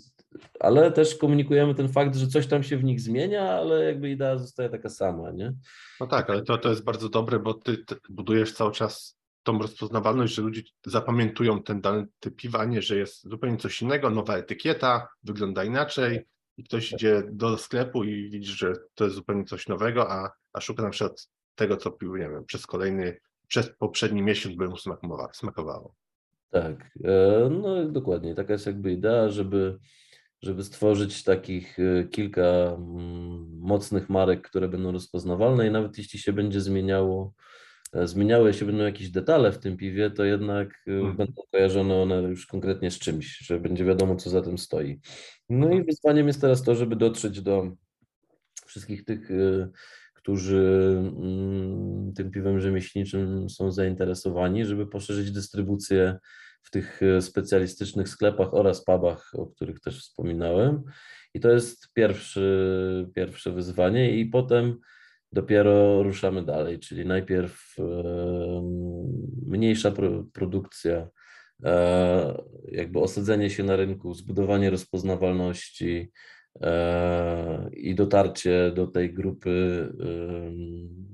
[0.60, 4.38] ale też komunikujemy ten fakt, że coś tam się w nich zmienia, ale jakby idea
[4.38, 5.54] zostaje taka sama, nie?
[6.00, 7.76] No tak, ale to, to jest bardzo dobre, bo ty,
[8.10, 13.28] budujesz cały czas tą rozpoznawalność, że ludzie zapamiętują ten dany typ piwa, nie, że jest
[13.28, 16.24] zupełnie coś innego, nowa etykieta, wygląda inaczej
[16.56, 20.60] i ktoś idzie do sklepu i widzi, że to jest zupełnie coś nowego, a, a
[20.60, 24.76] szuka na przykład tego, co pił, nie wiem, przez kolejny, przez poprzedni miesiąc by mu
[25.32, 25.94] smakowało.
[26.50, 29.78] Tak, e, no dokładnie, taka jest jakby idea, żeby,
[30.42, 36.32] żeby stworzyć takich e, kilka mm, mocnych marek, które będą rozpoznawalne i nawet jeśli się
[36.32, 37.34] będzie zmieniało
[37.94, 41.16] zmieniały się będą jakieś detale w tym piwie, to jednak hmm.
[41.16, 45.00] będą kojarzone one już konkretnie z czymś, że będzie wiadomo, co za tym stoi.
[45.48, 47.76] No i wyzwaniem jest teraz to, żeby dotrzeć do
[48.66, 49.28] wszystkich tych,
[50.14, 56.18] którzy mm, tym piwem rzemieślniczym są zainteresowani, żeby poszerzyć dystrybucję
[56.62, 60.82] w tych specjalistycznych sklepach oraz pubach, o których też wspominałem.
[61.34, 64.78] I to jest pierwszy, pierwsze wyzwanie, i potem
[65.32, 67.76] dopiero ruszamy dalej, czyli najpierw
[69.46, 69.92] mniejsza
[70.32, 71.08] produkcja,
[71.64, 76.10] e, jakby osadzenie się na rynku, zbudowanie rozpoznawalności
[76.60, 79.88] e, i dotarcie do tej grupy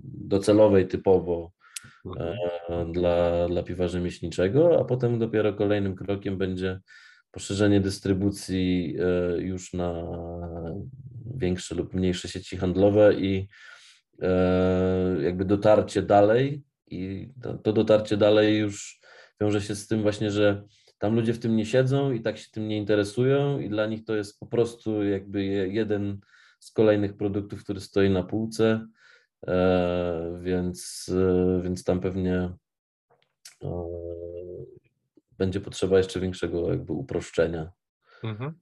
[0.04, 1.52] docelowej typowo
[2.07, 2.37] e,
[2.68, 2.92] mhm.
[2.92, 6.81] dla, dla piwa rzemieślniczego, a potem dopiero kolejnym krokiem będzie
[7.31, 8.96] poszerzenie dystrybucji
[9.38, 10.04] już na
[11.37, 13.48] większe lub mniejsze sieci handlowe i
[15.22, 16.62] jakby dotarcie dalej.
[16.87, 17.28] I
[17.62, 19.00] to dotarcie dalej już
[19.40, 20.64] wiąże się z tym właśnie, że
[20.98, 24.04] tam ludzie w tym nie siedzą i tak się tym nie interesują, i dla nich
[24.04, 26.20] to jest po prostu jakby jeden
[26.61, 28.88] z kolejnych produktów, który stoi na półce.
[29.46, 31.11] E, więc,
[31.62, 32.52] więc tam pewnie
[35.38, 37.72] będzie potrzeba jeszcze większego jakby uproszczenia.
[38.24, 38.54] Mhm.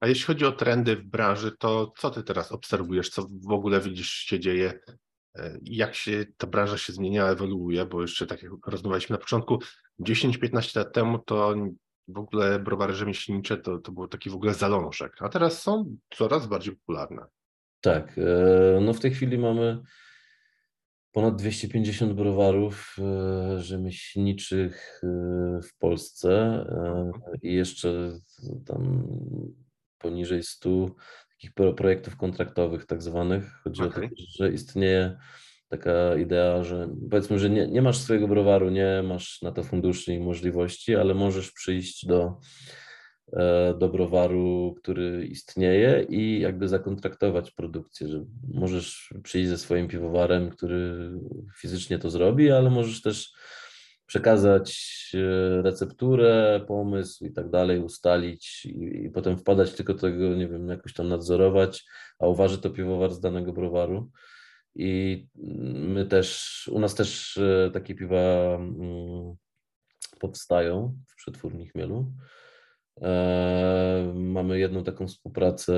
[0.00, 3.10] A jeśli chodzi o trendy w branży, to co ty teraz obserwujesz?
[3.10, 4.80] Co w ogóle widzisz się dzieje?
[5.34, 7.86] E, jak się ta branża się zmienia, ewoluuje?
[7.86, 9.58] Bo jeszcze tak jak rozmawialiśmy na początku,
[10.00, 11.54] 10-15 lat temu to
[12.08, 16.46] w ogóle browary rzemieślnicze to, to był taki w ogóle zalążek, a teraz są coraz
[16.46, 17.26] bardziej popularne.
[17.80, 19.82] Tak, e, no w tej chwili mamy
[21.12, 25.00] ponad 250 browarów e, rzemieślniczych
[25.62, 28.18] w Polsce e, i jeszcze
[28.66, 29.08] tam
[30.06, 30.90] poniżej 100
[31.30, 33.44] takich projektów kontraktowych tak zwanych.
[33.64, 34.04] Chodzi okay.
[34.04, 35.16] o to, że istnieje
[35.68, 40.14] taka idea, że powiedzmy, że nie, nie masz swojego browaru, nie masz na to funduszy
[40.14, 42.40] i możliwości, ale możesz przyjść do
[43.32, 50.50] E, do browaru, który istnieje i jakby zakontraktować produkcję, że możesz przyjść ze swoim piwowarem,
[50.50, 51.10] który
[51.60, 53.32] fizycznie to zrobi, ale możesz też
[54.06, 60.48] przekazać e, recepturę, pomysł i tak dalej, ustalić i, i, potem wpadać tylko tego, nie
[60.48, 61.84] wiem, jakoś tam nadzorować,
[62.18, 64.10] a uważy to piwowar z danego browaru.
[64.74, 65.26] I
[65.74, 68.16] my też, u nas też e, takie piwa
[68.54, 69.34] mm,
[70.20, 72.12] powstają w przetwórni chmielu.
[73.02, 75.72] E, mamy jedną taką współpracę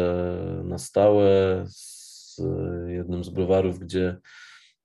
[0.64, 2.42] na stałe z
[2.88, 4.16] jednym z browarów, gdzie,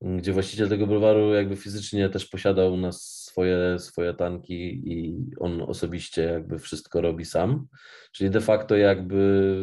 [0.01, 5.61] gdzie właściciel tego browaru jakby fizycznie też posiada u nas swoje, swoje tanki i on
[5.61, 7.67] osobiście jakby wszystko robi sam.
[8.11, 9.53] Czyli de facto jakby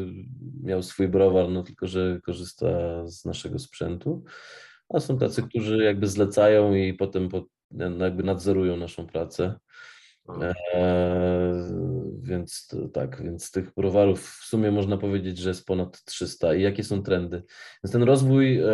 [0.62, 2.66] miał swój browar, no tylko że korzysta
[3.06, 4.24] z naszego sprzętu.
[4.88, 7.28] A są tacy, którzy jakby zlecają i potem
[7.98, 9.58] jakby nadzorują naszą pracę.
[10.28, 10.54] E,
[12.22, 16.54] więc tak, więc tych browarów w sumie można powiedzieć, że jest ponad 300.
[16.54, 17.42] I jakie są trendy?
[17.84, 18.68] Więc ten rozwój e,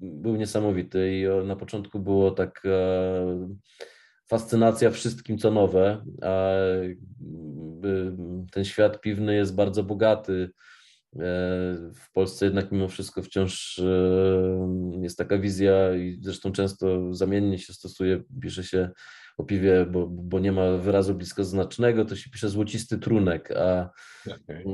[0.00, 3.48] był niesamowity i na początku było tak e,
[4.32, 6.52] fascynacja wszystkim, co nowe, a
[8.52, 10.50] ten świat piwny jest bardzo bogaty.
[11.94, 13.80] W Polsce jednak mimo wszystko wciąż
[15.00, 18.90] jest taka wizja i zresztą często zamiennie się stosuje, pisze się
[19.38, 23.90] o piwie, bo, bo nie ma wyrazu bliskoznacznego, to się pisze złocisty trunek, a
[24.26, 24.64] okay.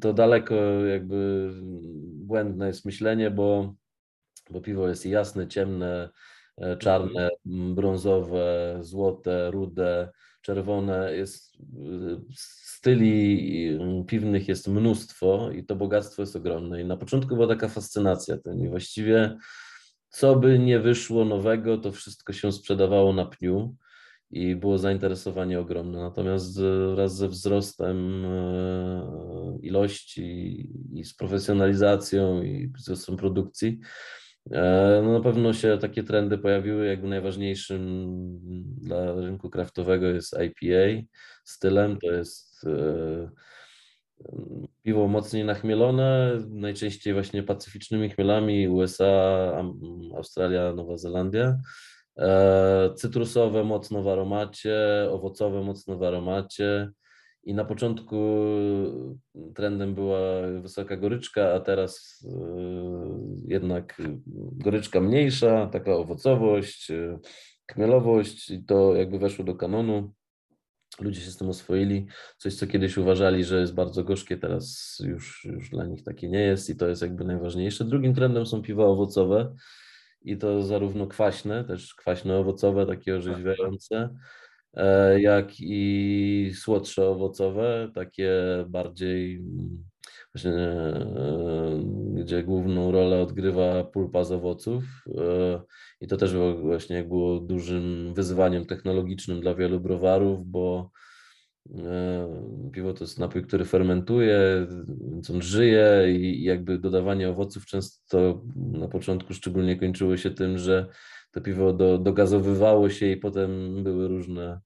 [0.00, 1.50] to daleko jakby
[2.04, 3.74] błędne jest myślenie, bo,
[4.50, 6.31] bo piwo jest jasne, ciemne, e,
[6.78, 7.74] czarne, mhm.
[7.74, 10.12] brązowe, złote, rude,
[10.42, 11.16] czerwone.
[11.16, 11.58] Jest
[12.82, 16.80] styli piwnych jest mnóstwo i to bogactwo jest ogromne.
[16.80, 19.36] I na początku była taka fascynacja tym i właściwie
[20.08, 23.76] co by nie wyszło nowego, to wszystko się sprzedawało na pniu
[24.30, 26.00] i było zainteresowanie ogromne.
[26.00, 26.60] Natomiast
[26.94, 33.86] wraz ze wzrostem e, ilości i z profesjonalizacją i wzrostem produkcji, e,
[35.02, 36.86] no na pewno się takie trendy pojawiły.
[36.86, 38.06] Jakby najważniejszym
[38.80, 41.06] dla rynku kraftowego jest IPA
[41.44, 43.30] stylem, to jest e,
[44.82, 49.62] piwo mocniej nachmielone, najczęściej właśnie pacyficznymi chmielami USA,
[50.16, 51.58] Australia, Nowa Zelandia.
[52.18, 54.76] E, cytrusowe mocno w aromacie,
[55.10, 56.90] owocowe mocno w aromacie.
[57.44, 58.16] I na początku
[59.54, 60.20] trendem była
[60.60, 62.36] wysoka goryczka, a teraz e,
[63.46, 64.02] jednak
[64.52, 67.18] goryczka mniejsza, taka owocowość, e,
[67.66, 70.12] kmielowość i to jakby weszło do kanonu.
[71.00, 72.06] Ludzie się z tym oswoili.
[72.38, 76.40] Coś, co kiedyś uważali, że jest bardzo gorzkie, teraz już, już dla nich takie nie
[76.40, 77.84] jest i to jest jakby najważniejsze.
[77.84, 79.54] Drugim trendem są piwa owocowe
[80.22, 84.14] i to zarówno kwaśne, też kwaśne owocowe, takie orzeźwiające, e,
[85.18, 88.32] jak i słodsze owocowe, takie
[88.68, 89.84] bardziej mm,
[90.34, 91.82] właśnie, e,
[92.14, 94.84] gdzie główną rolę odgrywa pulpa z owoców.
[95.18, 95.60] E,
[96.00, 100.90] I to też właśnie było dużym wyzwaniem technologicznym dla wielu browarów, bo
[102.72, 104.66] Piwo to jest napój, który fermentuje,
[105.12, 110.86] więc on żyje i jakby dodawanie owoców często na początku szczególnie kończyło się tym, że
[111.32, 114.60] to piwo do, dogazowywało się i potem były różne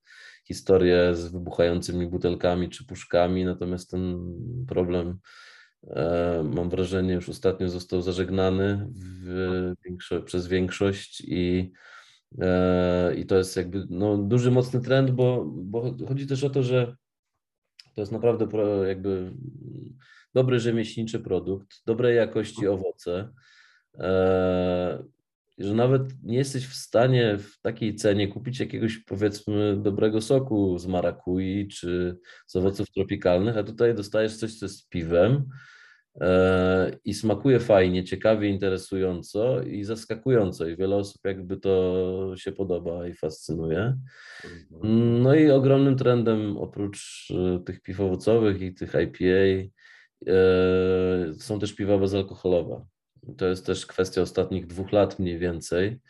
[0.44, 4.34] historie z wybuchającymi butelkami czy puszkami, natomiast ten
[4.68, 5.18] problem
[5.86, 8.88] e, mam wrażenie już ostatnio został zażegnany
[9.84, 11.72] większo przez większość i
[12.40, 16.62] E, I to jest jakby no, duży, mocny trend, bo, bo chodzi też o to,
[16.62, 16.96] że
[17.94, 18.48] to jest naprawdę
[18.88, 19.32] jakby
[20.34, 23.32] dobry rzemieślniczy produkt, dobrej jakości owoce,
[23.98, 25.04] e,
[25.58, 30.86] że nawet nie jesteś w stanie w takiej cenie kupić jakiegoś powiedzmy dobrego soku z
[30.86, 35.48] marakui czy z owoców tropikalnych, a tutaj dostajesz coś, co jest piwem,
[36.20, 43.08] E, i smakuje fajnie, ciekawie, interesująco i zaskakująco i wiele osób jakby to się podoba
[43.08, 43.98] i fascynuje.
[44.44, 45.22] Mhm.
[45.22, 49.70] No i ogromnym trendem oprócz e, tych piw owocowych i tych IPA
[50.26, 50.34] e,
[51.38, 52.86] są też piwa bezalkoholowe.
[53.38, 56.00] To jest też kwestia ostatnich dwóch lat mniej więcej.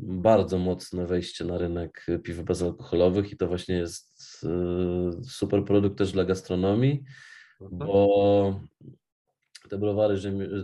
[0.00, 4.46] Bardzo mocne wejście na rynek piw bezalkoholowych i to właśnie jest
[5.24, 7.04] super produkt też dla gastronomii
[7.60, 7.78] Mhm.
[7.78, 8.60] bo
[9.70, 10.16] te browary,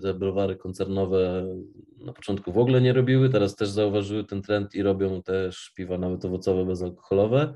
[0.02, 1.46] te browary koncernowe
[1.98, 5.98] na początku w ogóle nie robiły, teraz też zauważyły ten trend i robią też piwa
[5.98, 7.54] nawet owocowe, bezalkoholowe,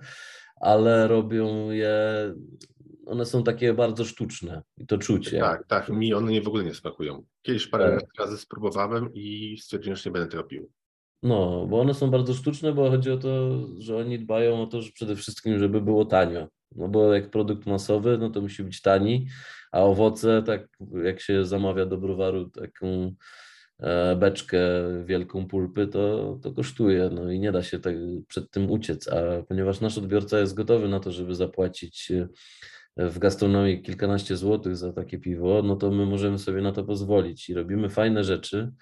[0.60, 2.34] ale robią je,
[3.06, 5.40] one są takie bardzo sztuczne i to czucie.
[5.40, 7.24] Tak, tak, mi one nie w ogóle nie smakują.
[7.42, 8.10] Kiedyś parę tak.
[8.18, 10.70] razy spróbowałem i stwierdziłem, że nie będę tego pił.
[11.22, 14.82] No, bo one są bardzo sztuczne, bo chodzi o to, że oni dbają o to,
[14.82, 16.48] że przede wszystkim, żeby było tanio.
[16.76, 19.26] No bo jak produkt masowy, no to musi być tani,
[19.72, 20.68] a owoce, tak
[21.04, 23.12] jak się zamawia do browaru taką
[23.78, 24.60] e, beczkę
[25.04, 27.94] wielką pulpy, to, to kosztuje, no i nie da się tak
[28.28, 32.12] przed tym uciec, a ponieważ nasz odbiorca jest gotowy na to, żeby zapłacić
[32.96, 37.48] w gastronomii kilkanaście złotych za takie piwo, no to my możemy sobie na to pozwolić
[37.48, 38.72] i robimy fajne rzeczy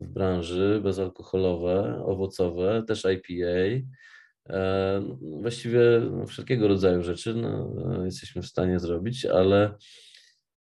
[0.00, 3.86] w branży, bezalkoholowe, owocowe, też IPA,
[4.48, 5.02] E,
[5.40, 5.80] właściwie
[6.26, 9.74] wszelkiego rodzaju rzeczy no, jesteśmy w stanie zrobić, ale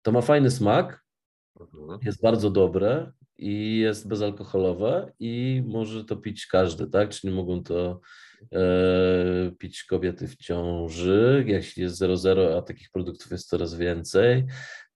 [0.02, 1.06] to ma fajny smak,
[1.60, 2.00] mhm.
[2.06, 7.10] jest bardzo dobre i jest bezalkoholowe i może to pić każdy, tak?
[7.10, 8.00] Czyli mogą to e,
[9.58, 14.46] pić kobiety w ciąży, jeśli jest 0,0, a takich produktów jest coraz więcej.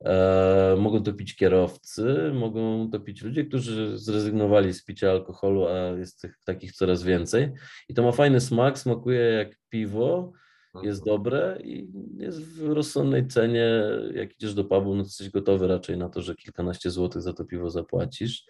[0.06, 5.78] E, mogą to pić kierowcy, mogą to pić ludzie, którzy zrezygnowali z picia alkoholu, a
[5.78, 7.52] jest tych takich coraz więcej.
[7.90, 10.34] I to ma fajny smak, smakuje jak piwo,
[10.82, 11.18] jest mhm.
[11.18, 13.84] dobre i jest w rozsądnej cenie.
[14.14, 17.34] Jak idziesz do pubu, no to jesteś gotowy raczej na to, że kilkanaście złotych za
[17.34, 18.46] to piwo zapłacisz.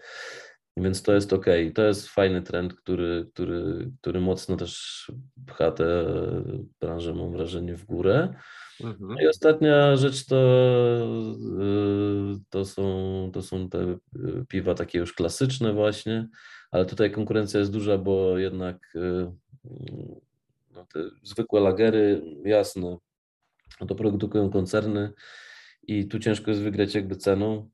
[0.78, 1.46] Więc to jest ok.
[1.76, 5.12] To jest fajny trend, który, który, który mocno też
[5.48, 6.06] pcha tę
[6.80, 8.34] branżę, mam wrażenie, w górę.
[8.82, 9.16] Mhm.
[9.24, 10.36] I ostatnia rzecz to,
[12.36, 14.00] y, to, są, to są te y,
[14.48, 16.28] piwa takie już klasyczne właśnie,
[16.72, 19.32] ale tutaj konkurencja jest duża, bo jednak y,
[20.72, 22.98] no te zwykłe lagery, jasne,
[23.82, 25.14] no to produkują koncerny
[25.88, 27.70] i tu ciężko jest wygrać jakby ceną.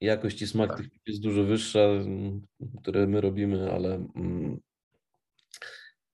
[0.00, 0.78] Jakość i smak tak.
[0.78, 1.88] tych piw jest dużo wyższa,
[2.82, 4.60] które my robimy, ale mm,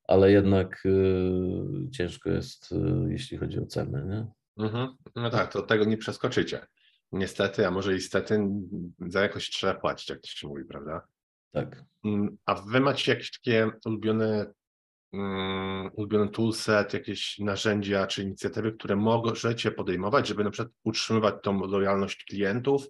[0.08, 2.76] ale jednak y, ciężko jest, y,
[3.08, 4.06] jeśli chodzi o cenę.
[4.06, 4.26] Nie?
[4.64, 4.96] Mhm.
[5.14, 6.66] No tak, to tego nie przeskoczycie.
[7.12, 8.48] Niestety, a może istety,
[9.06, 11.06] za jakość trzeba płacić, jak to się mówi, prawda?
[11.52, 11.84] Tak.
[12.04, 14.52] Mm, a wy macie jakieś takie ulubione,
[15.12, 21.66] um, ulubiony toolset, jakieś narzędzia czy inicjatywy, które możecie podejmować, żeby na przykład utrzymywać tą
[21.66, 22.86] lojalność klientów,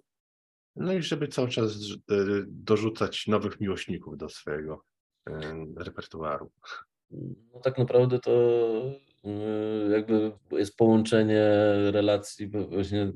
[0.77, 4.83] no i żeby cały czas y, dorzucać nowych miłośników do swojego
[5.77, 6.51] repertuaru.
[7.53, 8.31] No tak naprawdę to
[9.25, 11.49] y, jakby jest połączenie
[11.91, 13.11] relacji, właśnie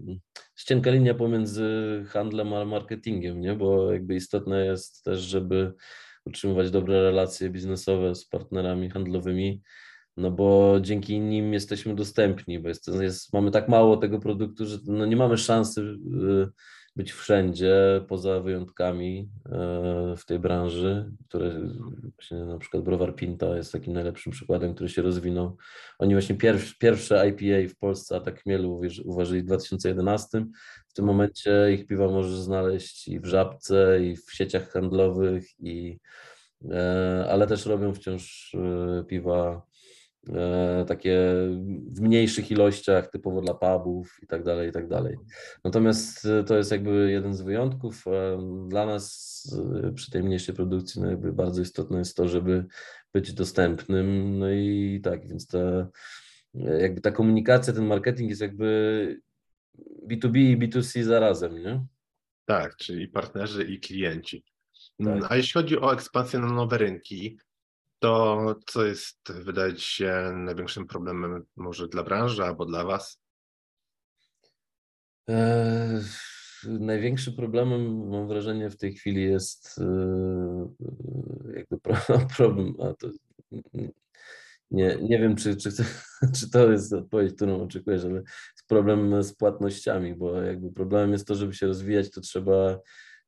[0.56, 1.66] ścienka linia pomiędzy
[2.10, 3.54] handlem a marketingiem, nie?
[3.54, 5.74] bo jakby istotne jest też, żeby
[6.26, 9.62] utrzymywać dobre relacje biznesowe z partnerami handlowymi,
[10.18, 14.78] no bo dzięki nim jesteśmy dostępni, bo jest, jest, mamy tak mało tego produktu, że
[14.86, 16.48] no nie mamy szansy y,
[16.96, 19.30] być wszędzie, poza wyjątkami
[20.18, 21.52] w tej branży, które
[22.16, 25.58] właśnie na przykład Browar Pinta jest takim najlepszym przykładem, który się rozwinął.
[26.00, 30.46] Oni właśnie pierwsze, pierwsze IPA w Polsce, Atak Chmielu, uważali w 2011.
[30.88, 36.00] W tym momencie ich piwa możesz znaleźć i w Żabce, i w sieciach handlowych, i,
[37.30, 38.56] ale też robią wciąż
[39.08, 39.71] piwa E,
[40.88, 41.20] takie
[41.92, 45.18] w mniejszych ilościach, typowo dla pubów i tak dalej, i tak dalej.
[45.64, 48.06] Natomiast e, to jest jakby jeden z wyjątków.
[48.68, 49.42] Dla nas
[49.84, 52.66] e, przy tej mniejszej produkcji no jakby bardzo istotne jest to, żeby
[53.14, 54.40] być dostępnym.
[54.40, 55.88] No i tak, więc ta,
[56.54, 59.22] jakby ta komunikacja, ten marketing jest jakby
[60.08, 61.86] B2B i B2C zarazem, nie?
[62.46, 64.44] Tak, czyli partnerzy i klienci.
[65.06, 65.32] Tak.
[65.32, 67.38] A jeśli chodzi o ekspansję na nowe rynki,
[68.02, 73.22] to co jest, wydaje Ci się, największym problemem może dla branży albo dla Was?
[75.28, 76.02] Eee,
[76.64, 79.86] największym problemem, mam wrażenie, w tej chwili jest e,
[81.56, 81.78] jakby
[82.38, 83.10] problem, a to
[84.72, 85.70] nie, nie wiem, czy, czy,
[86.40, 91.28] czy to jest odpowiedź, którą oczekujesz, ale jest problem z płatnościami, bo jakby problemem jest
[91.28, 92.80] to, żeby się rozwijać, to trzeba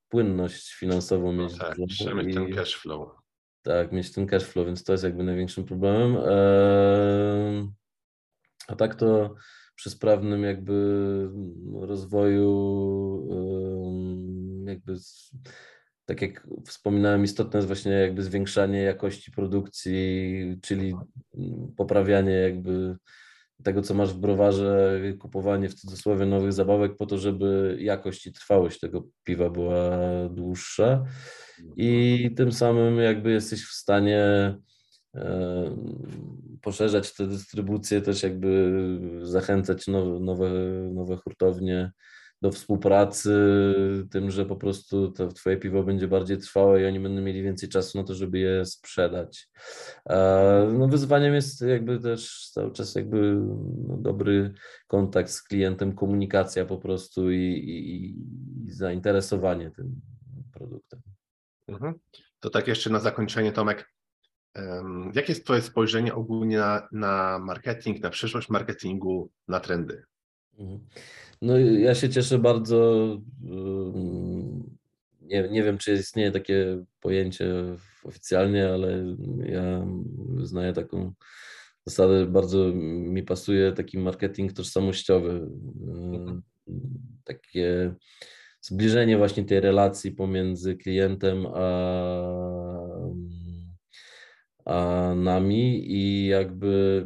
[0.09, 1.51] płynność finansową no mieć.
[1.51, 3.22] No tak, trzeba mieć ten cash flow.
[3.63, 6.17] Tak, mieć ten cash flow, więc to jest jakby największym problemem.
[8.67, 9.35] A tak to
[9.75, 11.29] przy sprawnym jakby
[11.73, 13.27] rozwoju,
[14.65, 14.95] jakby
[16.05, 20.95] tak jak wspominałem, istotne jest właśnie jakby zwiększanie jakości produkcji, czyli
[21.77, 22.97] poprawianie jakby
[23.63, 28.33] tego, co masz w browarze, kupowanie w cudzysłowie nowych zabawek po to, żeby jakość i
[28.33, 29.99] trwałość tego piwa była
[30.29, 31.03] dłuższa.
[31.75, 34.55] I tym samym jakby jesteś w stanie
[36.61, 38.71] poszerzać tę dystrybucję, też jakby
[39.21, 40.49] zachęcać nowe, nowe,
[40.93, 41.91] nowe hurtownie
[42.43, 43.35] do współpracy,
[44.11, 47.69] tym, że po prostu to twoje piwo będzie bardziej trwałe i oni będą mieli więcej
[47.69, 49.49] czasu na to, żeby je sprzedać.
[50.73, 53.35] No wyzwaniem jest jakby też cały czas jakby
[53.87, 54.53] no, dobry
[54.87, 58.05] kontakt z klientem, komunikacja po prostu i, i,
[58.65, 60.01] i zainteresowanie tym
[60.53, 61.01] produktem.
[61.67, 61.93] Mhm.
[62.39, 63.93] To tak jeszcze na zakończenie, Tomek.
[65.13, 70.03] Jakie jest Twoje spojrzenie ogólnie na, na marketing, na przyszłość marketingu, na trendy?
[70.59, 70.79] Mhm.
[71.41, 73.07] No ja się cieszę bardzo.
[75.21, 77.53] Nie, nie wiem, czy istnieje takie pojęcie
[78.03, 79.15] oficjalnie, ale
[79.45, 79.87] ja
[80.43, 81.13] znaję taką
[81.85, 85.29] zasadę, bardzo mi pasuje taki marketing tożsamościowy.
[85.87, 86.41] Mhm.
[87.23, 87.95] Takie
[88.61, 91.69] zbliżenie właśnie tej relacji pomiędzy klientem a,
[94.65, 97.05] a nami i jakby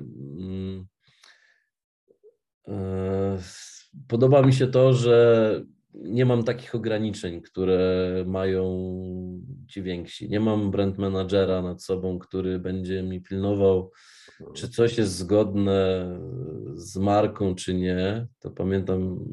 [2.67, 3.38] e,
[4.07, 5.61] podoba mi się to, że
[5.93, 8.91] nie mam takich ograniczeń, które mają
[9.67, 10.29] ci więksi.
[10.29, 13.91] Nie mam brand managera nad sobą, który będzie mi pilnował,
[14.53, 16.09] czy coś jest zgodne
[16.73, 18.27] z marką, czy nie.
[18.39, 19.25] To pamiętam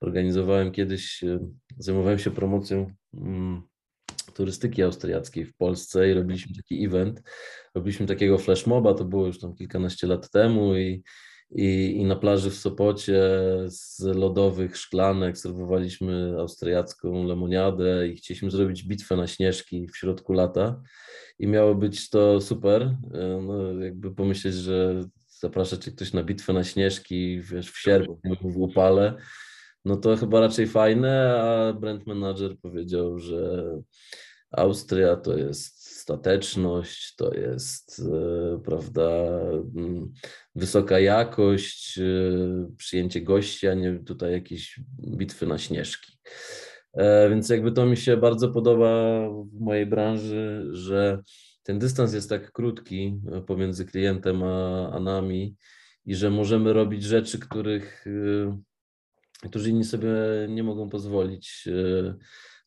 [0.00, 1.38] organizowałem kiedyś, e,
[1.78, 3.62] zajmowałem się promocją mm,
[4.34, 7.22] turystyki austriackiej w Polsce i robiliśmy taki event.
[7.74, 11.02] Robiliśmy takiego flashmoba, to było już tam kilkanaście lat temu i,
[11.50, 13.22] i, i na plaży w Sopocie
[13.66, 20.82] z lodowych szklanek serwowaliśmy austriacką lemoniadę i chcieliśmy zrobić bitwę na śnieżki w środku lata
[21.38, 22.82] i miało być to super.
[22.82, 28.36] E, no, jakby pomyśleć, że zaprasza cię ktoś na bitwę na śnieżki wiesz, w sierpniu
[28.42, 29.16] w upale
[29.84, 33.64] no to chyba raczej fajne, a brand manager powiedział, że
[34.50, 38.02] Austria to jest stateczność, to jest,
[38.54, 39.10] e, prawda,
[39.76, 40.12] mm,
[40.54, 42.02] wysoka jakość, e,
[42.76, 44.80] przyjęcie gości, a nie tutaj jakieś
[45.16, 46.12] bitwy na śnieżki.
[46.92, 51.22] E, więc jakby to mi się bardzo podoba w mojej branży, że
[51.62, 55.56] ten dystans jest tak krótki pomiędzy klientem a, a nami
[56.06, 58.04] i że możemy robić rzeczy, których
[59.48, 60.10] którzy inni sobie
[60.48, 61.68] nie mogą pozwolić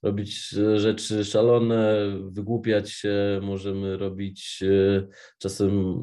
[0.04, 1.96] robić rzeczy szalone,
[2.32, 6.00] wygłupiać się, możemy robić e, czasem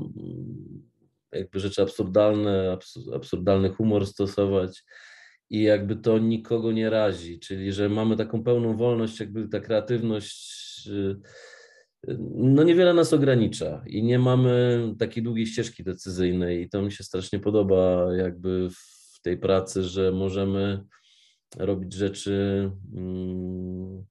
[1.33, 2.79] jakby rzeczy absurdalne,
[3.15, 4.85] absurdalny humor stosować
[5.51, 10.89] i jakby to nikogo nie razi, czyli że mamy taką pełną wolność, jakby ta kreatywność
[10.89, 11.17] e,
[12.35, 16.63] no niewiele nas ogranicza i nie mamy takiej długiej ścieżki decyzyjnej.
[16.63, 20.85] I to mi się strasznie podoba jakby w tej pracy, że możemy
[21.57, 24.05] robić rzeczy, mm,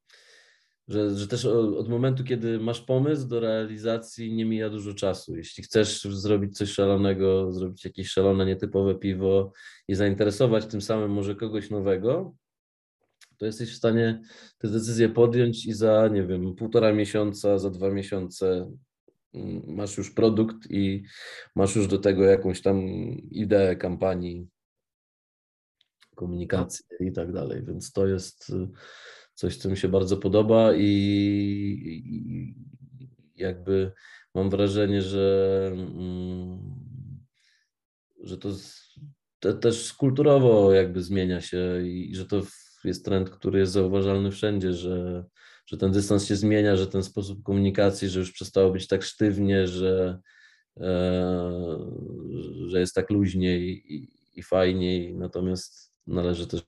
[0.87, 5.37] że, że też od momentu, kiedy masz pomysł do realizacji, nie mija dużo czasu.
[5.37, 9.51] Jeśli chcesz zrobić coś szalonego, zrobić jakieś szalone, nietypowe piwo
[9.87, 12.35] i zainteresować tym samym może kogoś nowego,
[13.37, 14.21] to jesteś w stanie
[14.57, 18.71] te decyzje podjąć i za, nie wiem, półtora miesiąca, za dwa miesiące
[19.33, 21.03] mm, masz już produkt i
[21.55, 22.81] masz już do tego jakąś tam
[23.31, 24.47] ideę kampanii,
[26.19, 27.63] komunikacji i tak dalej.
[27.65, 28.67] Więc to jest y,
[29.33, 32.55] coś, co mi się bardzo podoba i,
[33.35, 33.91] jakby
[34.35, 36.59] mam wrażenie, że, mm,
[38.23, 38.49] że to
[39.61, 42.41] też kulturowo jakby zmienia się i że to
[42.83, 45.25] jest trend, który jest zauważalny wszędzie, że,
[45.65, 49.67] że ten dystans się zmienia, że ten sposób komunikacji, że już przestało być tak sztywnie,
[49.67, 50.19] że,
[50.77, 51.79] e,
[52.67, 56.61] że jest tak luźniej i, i fajniej, natomiast należy też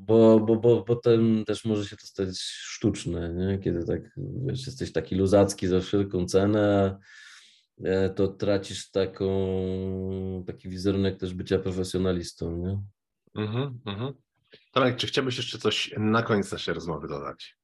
[0.00, 3.58] Bo, bo, bo potem też może się to stać sztuczne, nie?
[3.58, 4.00] kiedy tak
[4.46, 6.98] wiesz, jesteś taki luzacki za wszelką cenę,
[7.84, 12.56] e, to tracisz taką, taki wizerunek też bycia profesjonalistą.
[12.56, 12.82] Nie?
[13.42, 14.12] Mhm, mhm.
[14.72, 17.56] Tomek, czy chciałbyś jeszcze coś na koniec naszej rozmowy dodać?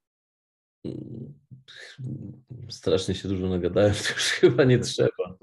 [2.69, 5.37] Strasznie się dużo nagadałem, to już chyba nie trzeba.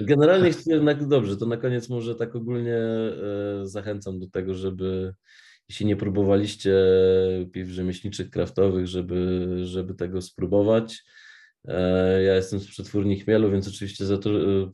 [0.00, 3.12] Generalnie jednak dobrze, to na koniec może tak ogólnie e,
[3.62, 5.14] zachęcam do tego, żeby
[5.68, 6.74] jeśli nie próbowaliście
[7.52, 11.02] piw rzemieślniczych, kraftowych, żeby, żeby tego spróbować.
[11.68, 14.70] E, Ja jestem z przetwórni chmielu, więc oczywiście za to, e,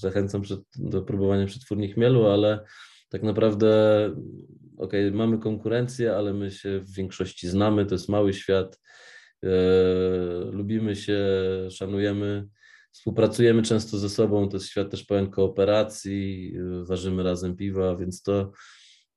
[0.00, 2.64] zachęcam przed, do próbowania przetwórni chmielu, ale
[3.08, 4.10] tak naprawdę
[4.78, 8.80] okej, mamy konkurencję, ale my się w większości znamy, to jest mały świat.
[9.46, 11.18] E, lubimy się,
[11.70, 12.48] szanujemy,
[12.92, 18.22] współpracujemy często ze sobą, to jest świat też pełen kooperacji, e, ważymy razem piwa, więc
[18.22, 18.52] to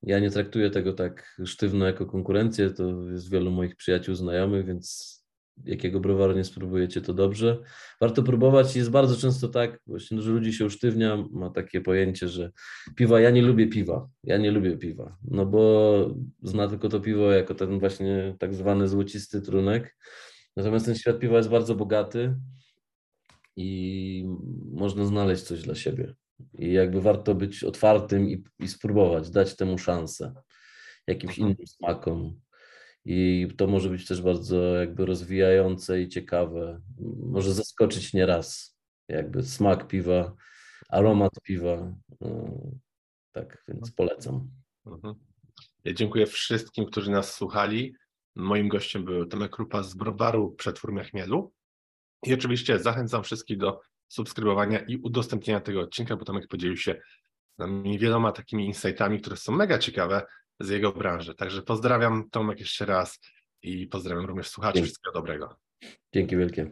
[0.03, 5.18] ja nie traktuję tego tak sztywno jako konkurencję, to jest wielu moich przyjaciół, znajomych, więc
[5.65, 7.61] jakiego browaru nie spróbujecie, to dobrze.
[8.01, 8.75] Warto próbować.
[8.75, 12.51] Jest bardzo często tak, właśnie dużo ludzi się usztywnia, ma takie pojęcie, że
[12.95, 17.31] piwa, ja nie lubię piwa, ja nie lubię piwa, no bo zna tylko to piwo
[17.31, 19.97] jako ten właśnie tak zwany złocisty trunek,
[20.57, 22.35] natomiast ten świat piwa jest bardzo bogaty
[23.55, 24.25] i
[24.71, 26.15] można znaleźć coś dla siebie.
[26.59, 30.33] I jakby warto być otwartym i, i spróbować, dać temu szansę,
[31.07, 31.47] jakimś Mhm.
[31.55, 32.39] innym smakom
[33.05, 36.81] i to może być też bardzo jakby rozwijające i ciekawe,
[37.23, 38.77] może zaskoczyć nieraz,
[39.07, 40.35] jakby smak piwa,
[40.89, 42.57] aromat piwa, no,
[43.31, 44.49] tak, więc polecam.
[44.85, 45.15] Mhm.
[45.83, 47.95] Ja dziękuję wszystkim, którzy nas słuchali.
[48.35, 51.53] Moim gościem był Tomek Krupa z browaru Przetwórnia Chmielu.
[52.25, 57.01] I oczywiście zachęcam wszystkich do subskrybowania i udostępnienia tego odcinka, bo Tomek podzielił się
[57.55, 60.25] z nami wieloma takimi insightami, które są mega ciekawe
[60.59, 61.35] z jego branży.
[61.35, 63.19] Także pozdrawiam Tomek jeszcze raz
[63.63, 64.75] i pozdrawiam również słuchaczy.
[64.75, 64.87] Dzięki.
[64.87, 65.55] Wszystkiego dobrego.
[66.13, 66.71] Dzięki wielkie.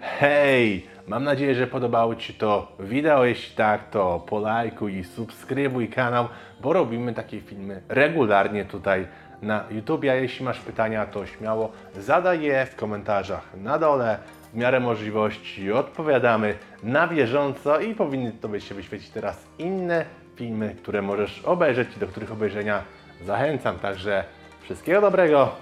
[0.00, 0.86] Hej!
[1.06, 3.24] Mam nadzieję, że podobało Ci to wideo.
[3.24, 6.28] Jeśli tak, to polajkuj i subskrybuj kanał,
[6.60, 9.06] bo robimy takie filmy regularnie tutaj
[9.42, 10.04] na YouTube.
[10.04, 14.18] A jeśli masz pytania, to śmiało zadaj je w komentarzach na dole.
[14.52, 20.04] W miarę możliwości odpowiadamy na bieżąco i powinny Tobie się wyświecić teraz inne
[20.36, 22.84] filmy, które możesz obejrzeć i do których obejrzenia
[23.26, 23.78] zachęcam.
[23.78, 24.24] Także
[24.62, 25.54] wszystkiego dobrego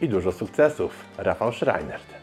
[0.00, 0.92] i dużo sukcesów.
[1.18, 2.15] Rafał Schreinert.